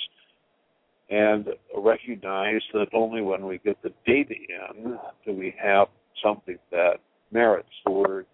[1.09, 5.87] and recognize that only when we get the data in do we have
[6.23, 6.97] something that
[7.31, 8.25] merits the word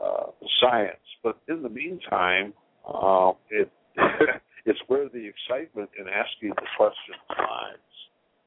[0.00, 0.26] uh,
[0.60, 0.96] science.
[1.22, 2.52] But in the meantime,
[2.86, 3.70] uh, it
[4.66, 7.76] it's where the excitement in asking the question lies.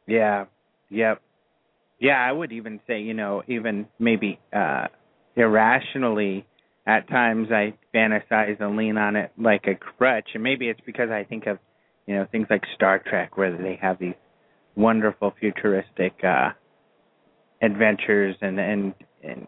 [0.07, 0.45] Yeah.
[0.89, 1.22] Yep.
[1.99, 4.88] Yeah, I would even say, you know, even maybe uh
[5.35, 6.45] irrationally
[6.86, 11.10] at times I fantasize and lean on it like a crutch and maybe it's because
[11.10, 11.60] I think of,
[12.08, 14.16] you know, things like Star Trek where they have these
[14.76, 16.49] wonderful futuristic uh
[17.62, 19.48] adventures and and and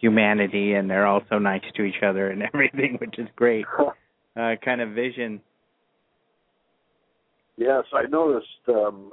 [0.00, 3.66] humanity and they're all so nice to each other and everything which is great
[4.36, 5.40] uh kind of vision.
[7.56, 9.12] Yes i noticed um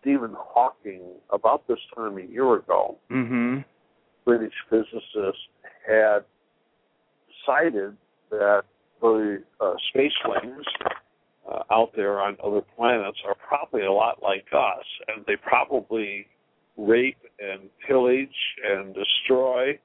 [0.00, 2.96] stephen hawking about this time a year ago.
[3.10, 3.64] Mhm
[4.26, 5.48] british physicist
[5.86, 6.24] had
[7.44, 7.96] cited
[8.30, 8.62] that
[9.00, 10.64] the uh, space wings
[11.50, 16.26] uh, out there on other planets are probably a lot like us and they probably
[16.76, 18.28] rape and pillage
[18.64, 19.78] and destroy.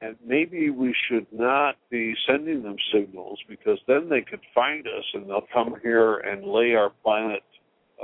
[0.00, 5.04] And maybe we should not be sending them signals because then they could find us
[5.14, 7.42] and they'll come here and lay our planet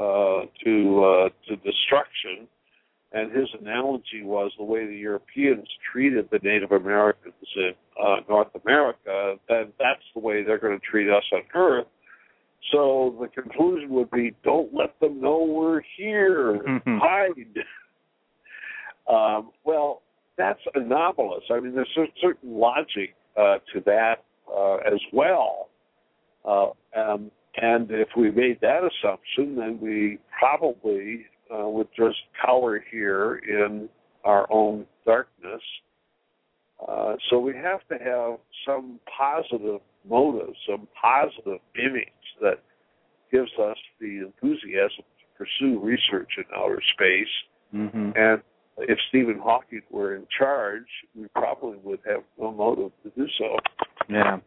[0.00, 2.48] uh, to uh, to destruction.
[3.14, 7.72] And his analogy was the way the Europeans treated the Native Americans in
[8.04, 11.86] uh, North America, then that's the way they're going to treat us on Earth.
[12.72, 16.54] So the conclusion would be don't let them know we're here.
[16.54, 16.98] Mhm.
[16.98, 17.64] Hide.
[19.06, 20.02] Um, well,
[20.36, 21.44] that's anomalous.
[21.50, 25.68] I mean, there's a certain logic uh, to that uh, as well.
[26.44, 32.82] Uh, um, and if we made that assumption, then we probably uh, would just cower
[32.90, 33.88] here in
[34.24, 35.62] our own darkness.
[36.86, 42.08] Uh, so we have to have some positive motive, some positive image
[42.40, 42.60] that
[43.32, 47.28] gives us the enthusiasm to pursue research in outer space.
[47.74, 48.42] mhm And
[48.78, 53.56] if Stephen Hawking were in charge, we probably would have no motive to do so.
[54.08, 54.38] Yeah.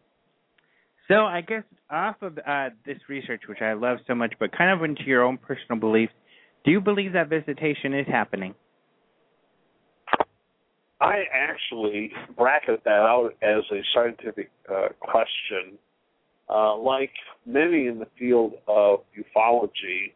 [1.08, 4.70] So I guess off of uh, this research, which I love so much, but kind
[4.70, 6.12] of into your own personal beliefs,
[6.64, 8.54] do you believe that visitation is happening?
[11.00, 15.78] I actually bracket that out as a scientific uh, question.
[16.50, 17.12] Uh, like
[17.46, 20.12] many in the field of ufology,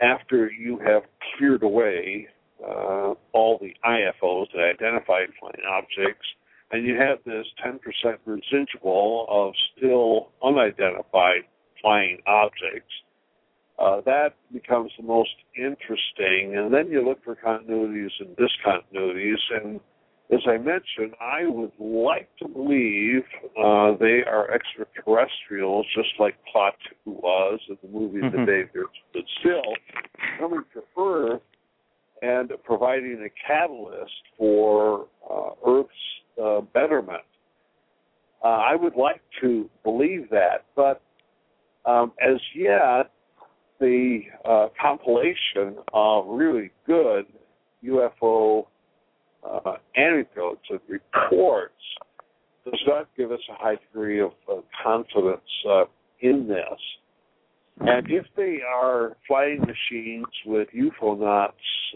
[0.00, 1.02] after you have
[1.36, 2.26] cleared away
[2.62, 6.26] uh, all the IFOs, the identified flying objects,
[6.72, 7.78] and you have this 10%
[8.24, 11.42] residual of still unidentified
[11.80, 12.92] flying objects,
[13.78, 16.56] uh, that becomes the most interesting.
[16.56, 19.38] And then you look for continuities and discontinuities.
[19.50, 19.80] And
[20.32, 23.24] as I mentioned, I would like to believe
[23.58, 26.74] uh, they are extraterrestrials, just like Plot
[27.04, 28.32] 2 was in the movie Mhm.
[28.32, 28.68] The Day
[29.10, 29.74] Stood Still,
[30.38, 31.42] coming to Earth
[32.22, 35.90] and providing a catalyst for uh, Earth's
[36.42, 37.22] uh, betterment.
[38.42, 41.02] Uh, I would like to believe that, but
[41.86, 43.10] um, as yet,
[43.80, 47.26] the uh, compilation of really good
[47.84, 48.66] UFO
[49.44, 51.72] uh, anecdotes and reports
[52.64, 55.84] does not give us a high degree of uh, confidence uh,
[56.20, 56.80] in this.
[57.80, 61.50] And if they are flying machines with UFOnauts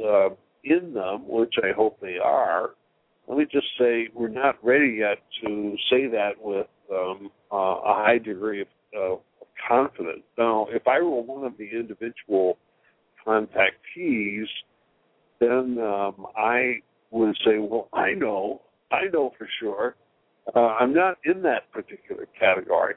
[0.04, 0.28] uh,
[0.64, 2.70] in them, which I hope they are,
[3.28, 7.94] let me just say we're not ready yet to say that with um, uh, a
[7.94, 8.64] high degree
[8.94, 9.20] of
[9.68, 10.22] confidence.
[10.38, 12.58] Now, if I were one of the individual
[13.26, 14.46] contactees,
[15.40, 16.76] then um, I
[17.10, 19.94] would say, well, I know, I know for sure.
[20.54, 22.94] Uh, I'm not in that particular category.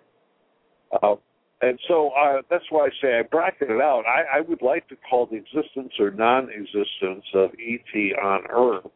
[1.04, 1.16] Uh,
[1.62, 4.04] and so uh, that's why I say I bracket it out.
[4.08, 8.92] I, I would like to call the existence or non-existence of ET on Earth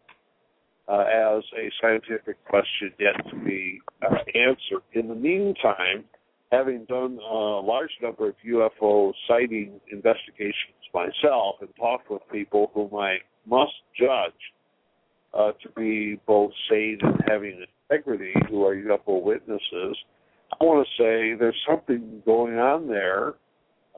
[0.88, 4.82] uh, as a scientific question yet to be uh, answered.
[4.94, 6.06] In the meantime,
[6.56, 10.54] having done a large number of UFO sighting investigations
[10.94, 14.34] myself and talked with people whom I must judge
[15.34, 19.98] uh, to be both sane and having integrity, who are UFO witnesses,
[20.60, 23.34] I want to say there's something going on there.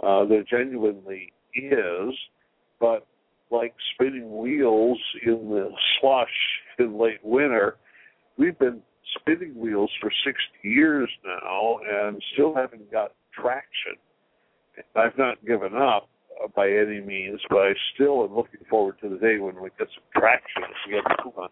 [0.02, 2.14] Uh, there genuinely is,
[2.80, 3.06] but
[3.52, 5.70] like spinning wheels in the
[6.00, 6.28] slush
[6.80, 7.78] in late winter,
[8.38, 8.82] we've been
[9.20, 13.96] spinning wheels for 60 years now and still haven't got traction.
[14.96, 16.10] I've not given up
[16.56, 19.88] by any means, but I still am looking forward to the day when we get
[19.96, 21.50] some traction get to on.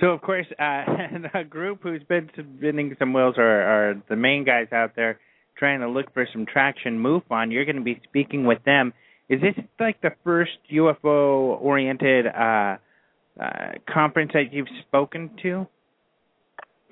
[0.00, 0.84] So of course, uh,
[1.32, 5.20] the group who's been spinning some wheels are, are the main guys out there
[5.56, 6.98] trying to look for some traction.
[6.98, 7.52] MUFON.
[7.52, 8.92] You're going to be speaking with them.
[9.28, 12.76] Is this like the first UFO oriented uh,
[13.40, 15.66] uh, conference that you've spoken to?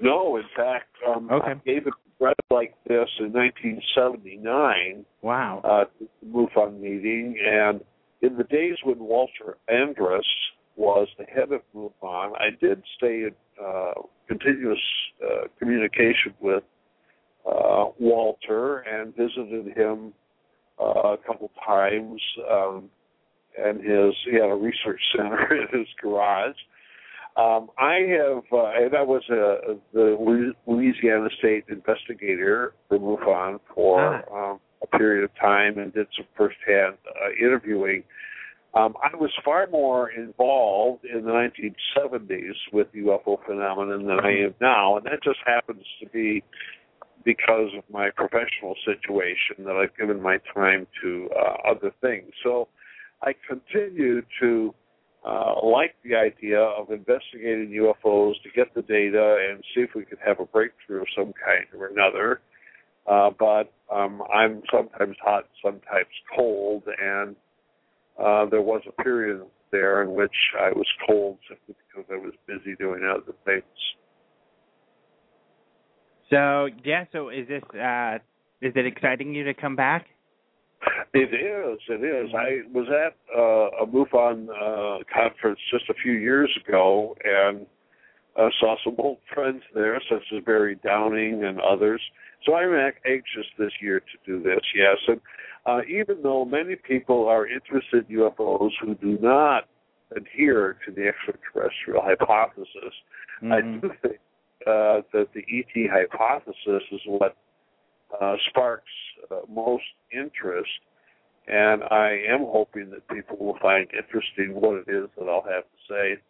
[0.01, 1.53] No, in fact, um, okay.
[1.53, 1.91] I gave a
[2.23, 5.05] address like this in 1979.
[5.23, 5.61] Wow.
[5.65, 5.85] Uh,
[6.27, 7.81] MUFON meeting, and
[8.21, 10.27] in the days when Walter Andrus
[10.77, 13.33] was the head of MUFON, I did stay in
[13.63, 13.93] uh,
[14.29, 14.79] continuous
[15.25, 16.63] uh, communication with
[17.47, 20.13] uh, Walter and visited him
[20.81, 22.21] uh, a couple times.
[22.51, 22.91] Um,
[23.59, 26.57] and his he had a research center in his garage.
[27.35, 34.23] Um, I have, uh, and I was a, the Louisiana State investigator for MUFON for
[34.31, 34.51] ah.
[34.53, 38.05] um, a period of time and did some firsthand uh, interviewing.
[38.75, 44.55] Um, I was far more involved in the 1970s with UFO phenomenon than I am
[44.61, 46.43] now, and that just happens to be
[47.25, 52.33] because of my professional situation that I've given my time to uh, other things.
[52.43, 52.69] So
[53.23, 54.75] I continue to
[55.25, 60.05] uh, like the idea of investigating UFOs to get the data and see if we
[60.05, 62.41] could have a breakthrough of some kind or another.
[63.07, 67.37] Uh, but um, I'm sometimes hot, sometimes cold, and
[68.19, 72.33] uh, there was a period there in which I was cold simply because I was
[72.47, 73.65] busy doing other things.
[76.31, 78.19] So yeah, so is this uh,
[78.61, 80.07] is it exciting you to come back?
[81.15, 81.79] It is.
[81.89, 82.31] It is.
[82.35, 87.67] I was at uh, a MUFON uh, conference just a few years ago and
[88.37, 92.01] uh, saw some old friends there, such as Barry Downing and others.
[92.45, 92.73] So I'm
[93.07, 94.61] anxious this year to do this.
[94.75, 95.21] Yes, and
[95.67, 99.69] uh, even though many people are interested in UFOs who do not
[100.17, 102.95] adhere to the extraterrestrial hypothesis,
[103.43, 103.53] mm-hmm.
[103.53, 104.19] I do think
[104.67, 107.37] uh, that the ET hypothesis is what
[108.21, 108.85] uh, sparks
[109.31, 110.71] uh, most interest.
[111.49, 115.65] And I am hoping that people will find interesting what it is that I'll have
[115.65, 116.23] to say.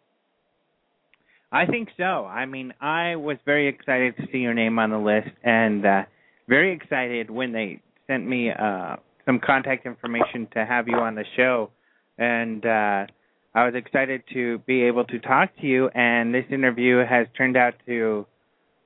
[1.51, 2.25] I think so.
[2.25, 6.03] I mean, I was very excited to see your name on the list, and uh,
[6.49, 8.95] very excited when they sent me uh,
[9.25, 11.69] some contact information to have you on the show.
[12.17, 13.05] And uh,
[13.53, 17.55] I was excited to be able to talk to you, and this interview has turned
[17.55, 18.25] out to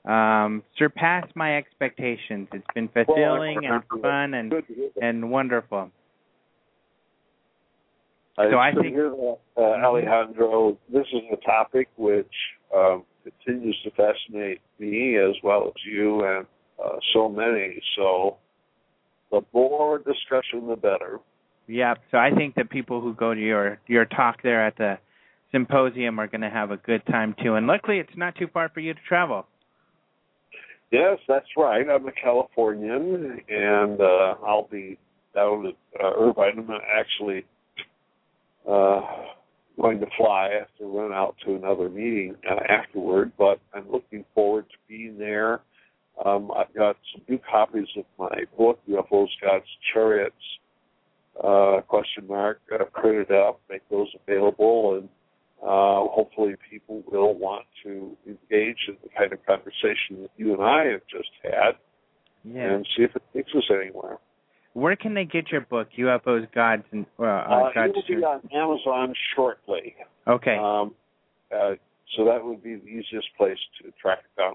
[0.07, 2.47] um, surpassed my expectations.
[2.53, 4.53] It's been fulfilling and fun and
[5.01, 5.91] and wonderful.
[8.37, 12.31] I so I think, that, uh, Alejandro, this is a topic which
[12.75, 16.45] um, continues to fascinate me as well as you and
[16.83, 17.81] uh, so many.
[17.97, 18.37] So
[19.31, 21.19] the more discussion, the better.
[21.67, 21.95] Yeah.
[22.11, 24.99] So I think that people who go to your your talk there at the
[25.51, 27.55] symposium are going to have a good time too.
[27.55, 29.45] And luckily, it's not too far for you to travel.
[30.91, 31.85] Yes, that's right.
[31.89, 34.97] I'm a Californian, and uh, I'll be
[35.35, 36.59] down at uh, Irvine.
[36.59, 37.45] I'm actually
[38.69, 39.01] uh,
[39.79, 40.49] going to fly.
[40.51, 44.77] I have to run out to another meeting uh, afterward, but I'm looking forward to
[44.87, 45.61] being there.
[46.25, 50.33] Um, I've got some new copies of my book, UFOs, Gods, Chariots,
[51.43, 55.09] uh, question mark, uh, printed up, make those available, and
[55.61, 60.63] uh, hopefully people will want to engage in the kind of conversation that you and
[60.63, 61.75] I have just had
[62.43, 62.73] yeah.
[62.73, 64.17] and see if it takes us anywhere.
[64.73, 67.93] Where can they get your book, UFOs, Gods, and uh, uh, Gods?
[67.95, 69.95] It will be on Amazon shortly.
[70.27, 70.55] Okay.
[70.55, 70.93] Um,
[71.51, 71.73] uh,
[72.15, 74.53] so that would be the easiest place to track it down.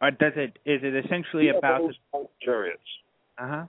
[0.00, 0.58] Uh, does it?
[0.64, 1.82] Is it essentially UFOs, about?
[2.12, 2.80] The, chariots.
[3.38, 3.64] Uh huh.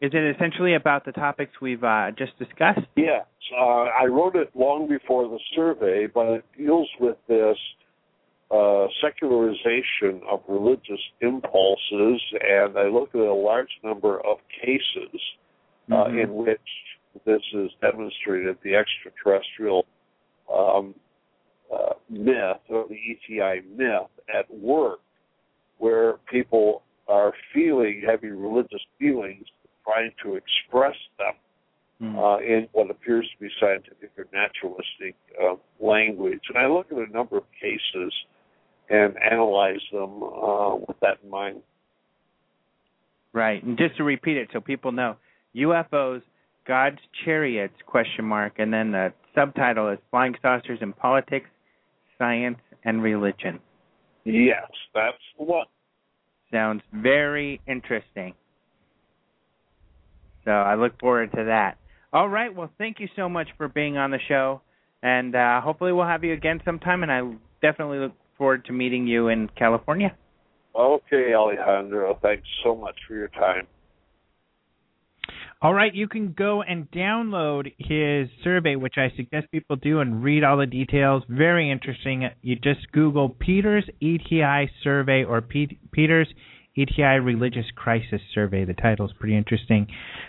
[0.00, 2.86] Is it essentially about the topics we've uh, just discussed?
[2.96, 3.24] Yes.
[3.56, 7.56] Uh, I wrote it long before the survey, but it deals with this
[8.50, 15.20] uh, secularization of religious impulses, and I looked at a large number of cases
[15.90, 16.18] uh, mm-hmm.
[16.18, 16.60] in which
[17.24, 19.86] this is demonstrated the extraterrestrial
[20.52, 20.94] um,
[21.74, 25.00] uh, myth or the ETI myth at work,
[25.78, 29.46] where people are feeling, having religious feelings,
[29.86, 31.34] trying to express them
[32.02, 32.16] mm.
[32.18, 36.40] uh, in what appears to be scientific or naturalistic uh, language.
[36.48, 38.12] And I look at a number of cases
[38.88, 41.62] and analyze them uh, with that in mind.
[43.32, 45.16] Right, and just to repeat it so people know,
[45.54, 46.22] UFOs,
[46.66, 47.74] God's chariots?
[47.86, 51.48] Question mark, and then the subtitle is Flying Saucers in Politics,
[52.18, 53.60] Science, and Religion.
[54.24, 55.66] Yes, that's the one.
[56.50, 58.34] Sounds very interesting.
[60.46, 61.76] So I look forward to that.
[62.12, 62.54] All right.
[62.54, 64.62] Well, thank you so much for being on the show,
[65.02, 67.02] and uh, hopefully we'll have you again sometime.
[67.02, 67.20] And I
[67.60, 70.16] definitely look forward to meeting you in California.
[70.74, 72.18] Okay, Alejandro.
[72.22, 73.66] Thanks so much for your time.
[75.62, 80.22] All right, you can go and download his survey, which I suggest people do, and
[80.22, 81.22] read all the details.
[81.28, 82.28] Very interesting.
[82.42, 86.28] You just Google Peters ETI survey or P- Peters
[86.76, 88.64] ETI Religious Crisis Survey.
[88.64, 89.86] The title is pretty interesting.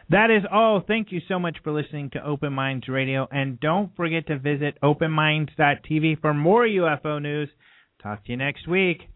[0.10, 0.82] That is all.
[0.86, 4.78] Thank you so much for listening to Open Minds Radio, and don't forget to visit
[4.84, 7.50] openminds.tv for more UFO news.
[8.02, 9.10] Talk to you next week.